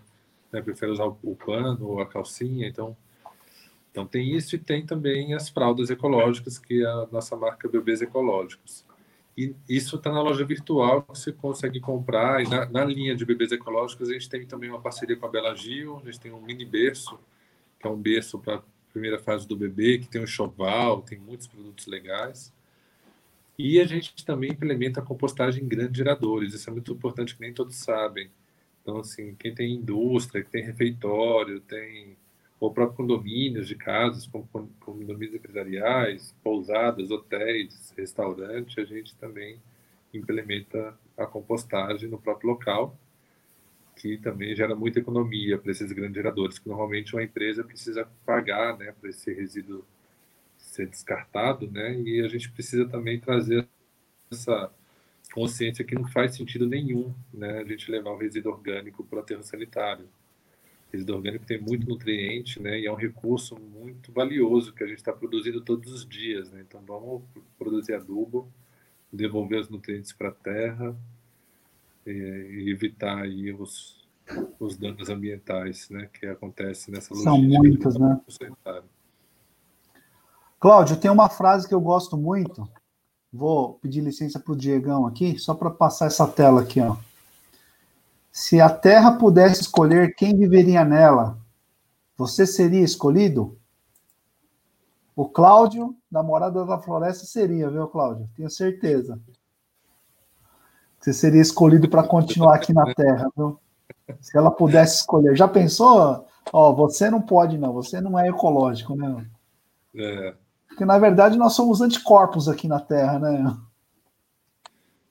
[0.52, 2.96] né, prefere usar o pano ou a calcinha, então
[3.92, 8.02] então tem isso e tem também as fraldas ecológicas, que é a nossa marca Bebês
[8.02, 8.86] Ecológicos.
[9.38, 12.42] E isso está na loja virtual, que você consegue comprar.
[12.42, 15.30] E na, na, linha de bebês ecológicos, a gente tem também uma parceria com a
[15.30, 17.20] Bela Gil, a gente tem um mini berço,
[17.80, 21.20] que é um berço para a primeira fase do bebê, que tem um choval, tem
[21.20, 22.54] muitos produtos legais.
[23.60, 27.42] E a gente também implementa a compostagem em grandes geradores, isso é muito importante que
[27.42, 28.30] nem todos sabem.
[28.82, 32.16] Então, assim, quem tem indústria, que tem refeitório, tem
[32.60, 34.48] ou próprios condomínios de casas, como
[34.80, 39.60] condomínios empresariais, pousadas, hotéis, restaurantes, a gente também
[40.14, 42.98] implementa a compostagem no próprio local,
[43.96, 48.78] que também gera muita economia para esses grandes geradores, que normalmente uma empresa precisa pagar
[48.78, 49.86] né, para esse resíduo
[50.58, 53.68] ser descartado, né, e a gente precisa também trazer
[54.32, 54.72] essa
[55.34, 59.22] consciência que não faz sentido nenhum né, a gente levar o resíduo orgânico para o
[59.22, 60.08] aterro sanitário
[60.96, 62.80] Resíduo orgânico tem muito nutriente, né?
[62.80, 66.64] E é um recurso muito valioso que a gente está produzindo todos os dias, né?
[66.66, 67.22] Então vamos
[67.58, 68.48] produzir adubo,
[69.12, 70.96] devolver os nutrientes para a terra
[72.06, 74.08] e, e, evitar aí os,
[74.58, 76.10] os danos ambientais, né?
[76.14, 77.14] Que acontecem nessa.
[77.14, 78.22] São muitos, né?
[80.58, 82.68] Cláudio, tem uma frase que eu gosto muito.
[83.34, 86.96] Vou pedir licença para o Diegão aqui, só para passar essa tela aqui, ó.
[88.36, 91.38] Se a Terra pudesse escolher quem viveria nela,
[92.18, 93.58] você seria escolhido?
[95.16, 98.28] O Cláudio, da Morada da Floresta, seria, viu, Cláudio?
[98.36, 99.18] Tenho certeza.
[101.00, 103.58] Você seria escolhido para continuar aqui na Terra, viu?
[104.20, 105.34] Se ela pudesse escolher.
[105.38, 106.28] Já pensou?
[106.52, 107.72] Ó, você não pode, não.
[107.72, 109.26] Você não é ecológico, né?
[109.96, 110.36] É.
[110.68, 113.58] Porque, na verdade, nós somos anticorpos aqui na Terra, né?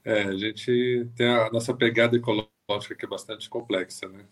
[0.05, 4.25] É, a gente tem a nossa pegada ecológica lógica que é bastante complexa, né?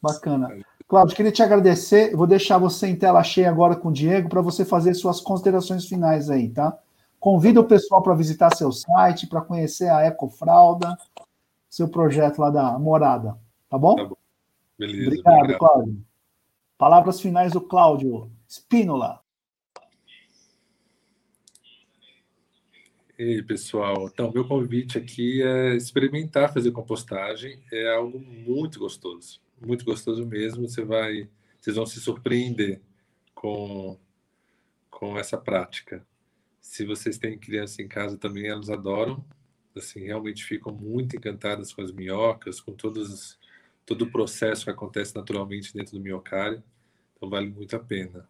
[0.00, 0.56] Bacana.
[0.86, 2.14] Cláudio, queria te agradecer.
[2.14, 5.86] Vou deixar você em tela cheia agora com o Diego para você fazer suas considerações
[5.86, 6.78] finais aí, tá?
[7.18, 10.96] Convida o pessoal para visitar seu site, para conhecer a Ecofralda,
[11.68, 13.36] seu projeto lá da morada,
[13.68, 13.96] tá bom?
[13.96, 14.16] Tá bom.
[14.78, 15.08] Beleza.
[15.08, 15.58] Obrigado, obrigado.
[15.58, 16.04] Cláudio.
[16.78, 19.20] Palavras finais do Cláudio Spínola.
[23.18, 27.60] E aí, pessoal, então, meu convite aqui é experimentar fazer compostagem.
[27.72, 30.68] É algo muito gostoso, muito gostoso mesmo.
[30.68, 31.28] Você vai,
[31.60, 32.80] vocês vão se surpreender
[33.34, 33.98] com,
[34.88, 36.06] com essa prática.
[36.60, 39.24] Se vocês têm criança em casa também, elas adoram.
[39.76, 43.36] Assim, realmente ficam muito encantadas com as minhocas, com todos,
[43.84, 46.62] todo o processo que acontece naturalmente dentro do minhocário.
[47.16, 48.28] Então, vale muito a pena.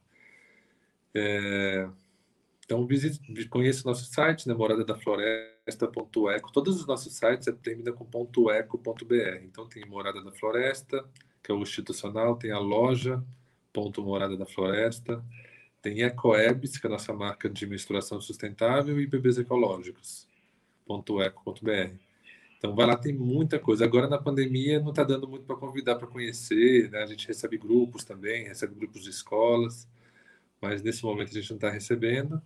[1.14, 1.86] É...
[2.68, 6.52] Então, visite, conheça nosso site, né, moradadafloresta.eco.
[6.52, 8.04] Todos os nossos sites terminam com
[8.50, 9.42] .eco.br.
[9.42, 11.02] Então, tem Morada da Floresta,
[11.42, 13.24] que é o institucional, tem a loja,
[13.72, 15.24] ponto Morada da Floresta,
[15.80, 20.28] tem EcoEbs, que é a nossa marca de menstruação sustentável, e bebês ecológicos,
[20.86, 21.94] ponto eco.br.
[22.58, 23.86] Então, vai lá, tem muita coisa.
[23.86, 27.02] Agora, na pandemia, não está dando muito para convidar para conhecer, né?
[27.02, 29.88] A gente recebe grupos também, recebe grupos de escolas,
[30.60, 32.42] mas nesse momento a gente não está recebendo.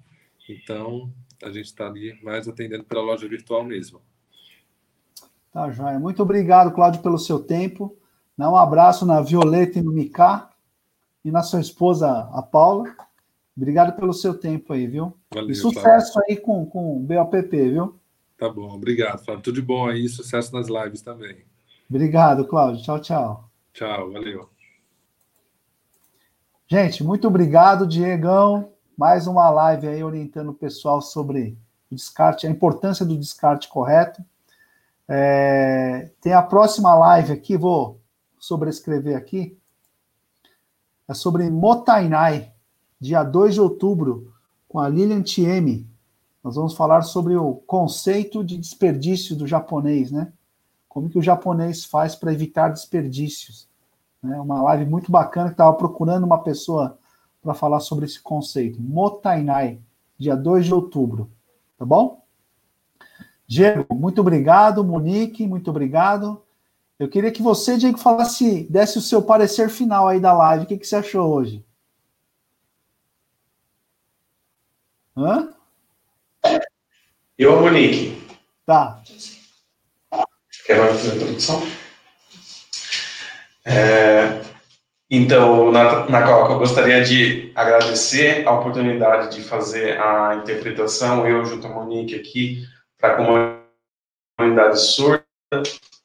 [0.49, 1.13] Então,
[1.43, 4.01] a gente está ali mais atendendo pela loja virtual mesmo.
[5.53, 5.99] Tá, joia.
[5.99, 7.97] Muito obrigado, Cláudio, pelo seu tempo.
[8.37, 10.51] Dá um abraço na Violeta e no Micá
[11.25, 12.95] e na sua esposa, a Paula.
[13.57, 15.15] Obrigado pelo seu tempo aí, viu?
[15.33, 16.31] Valeu, e sucesso Flávio.
[16.31, 17.99] aí com, com o BOPP, viu?
[18.39, 19.43] Tá bom, obrigado, Flávio.
[19.43, 21.45] Tudo de bom aí, sucesso nas lives também.
[21.89, 22.83] Obrigado, Cláudio.
[22.83, 23.51] Tchau, tchau.
[23.75, 24.49] Tchau, valeu.
[26.67, 31.57] Gente, muito obrigado, Diegão mais uma live aí orientando o pessoal sobre
[31.91, 34.23] o descarte, a importância do descarte correto.
[35.09, 38.01] É, tem a próxima live aqui, vou
[38.39, 39.57] sobrescrever aqui,
[41.09, 42.53] é sobre Motainai,
[43.01, 44.33] dia 2 de outubro,
[44.69, 45.87] com a Lilian Tieme.
[46.43, 50.33] Nós vamos falar sobre o conceito de desperdício do japonês, né?
[50.89, 53.69] Como que o japonês faz para evitar desperdícios.
[54.23, 54.39] Né?
[54.41, 56.99] Uma live muito bacana que estava procurando uma pessoa
[57.43, 58.81] para falar sobre esse conceito.
[58.81, 59.81] Motainai,
[60.17, 61.31] dia 2 de outubro.
[61.77, 62.23] Tá bom?
[63.47, 64.85] Diego, muito obrigado.
[64.85, 66.43] Monique, muito obrigado.
[66.99, 70.65] Eu queria que você, Diego, falasse, desse o seu parecer final aí da live.
[70.65, 71.65] O que, que você achou hoje?
[75.17, 75.53] Hã?
[77.37, 78.23] Eu, Monique.
[78.65, 79.03] Tá.
[80.65, 81.61] Quer fazer a introdução?
[83.65, 84.12] É,
[85.15, 91.67] então, na, na eu gostaria de agradecer a oportunidade de fazer a interpretação, eu junto
[91.67, 92.67] a Monique aqui,
[92.99, 93.59] para a
[94.39, 95.23] comunidade surda,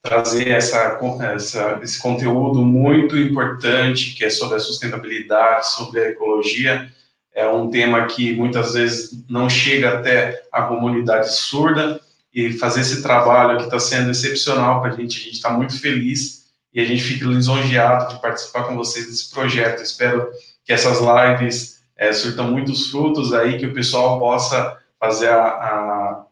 [0.02, 1.00] trazer essa,
[1.34, 6.92] essa, esse conteúdo muito importante, que é sobre a sustentabilidade, sobre a ecologia,
[7.34, 12.02] é um tema que muitas vezes não chega até a comunidade surda,
[12.34, 15.80] e fazer esse trabalho que está sendo excepcional para a gente, a gente está muito
[15.80, 19.82] feliz, e a gente fica lisonjeado de participar com vocês desse projeto.
[19.82, 20.30] Espero
[20.64, 26.28] que essas lives é, surtam muitos frutos aí, que o pessoal possa fazer a, a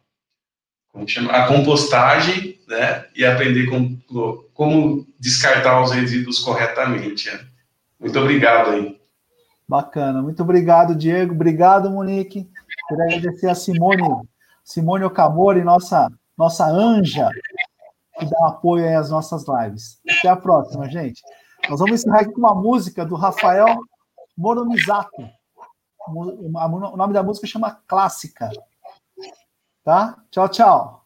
[1.30, 3.98] a compostagem, né, e aprender com,
[4.54, 7.30] como descartar os resíduos corretamente.
[8.00, 8.98] Muito obrigado aí.
[9.68, 11.34] Bacana, muito obrigado, Diego.
[11.34, 12.48] Obrigado, Monique.
[12.88, 14.04] Queria agradecer a Simone,
[14.64, 17.30] Simone Okamori, nossa, nossa anja
[18.18, 20.00] que dá apoio às nossas lives.
[20.20, 21.22] Até a próxima, gente.
[21.70, 23.78] Nós vamos encerrar aqui com uma música do Rafael
[24.38, 25.30] Moromizato.
[26.08, 28.50] O nome da música chama Clássica.
[29.84, 30.18] Tá?
[30.32, 31.06] Tchau, tchau.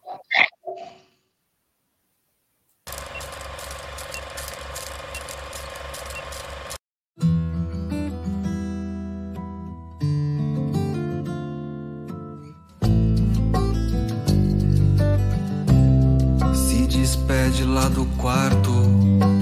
[17.30, 18.72] Janela do quarto,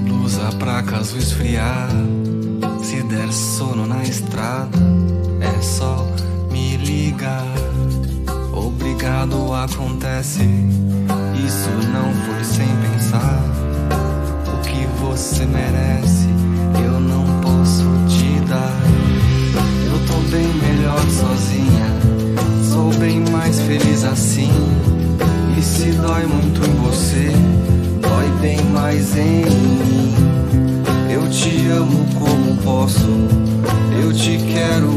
[0.03, 1.89] blusa pra caso esfriar.
[2.83, 4.77] Se der sono na estrada,
[5.41, 6.07] é só
[6.51, 7.47] me ligar.
[8.53, 10.43] Obrigado acontece,
[11.45, 13.41] isso não foi sem pensar.
[14.47, 16.27] O que você merece,
[16.85, 18.79] eu não posso te dar.
[19.85, 21.87] Eu tô bem melhor sozinha,
[22.71, 24.51] sou bem mais feliz assim.
[25.57, 26.78] E se dói muito em
[28.99, 30.13] em mim.
[31.09, 33.07] Eu te amo como posso,
[34.01, 34.88] eu te quero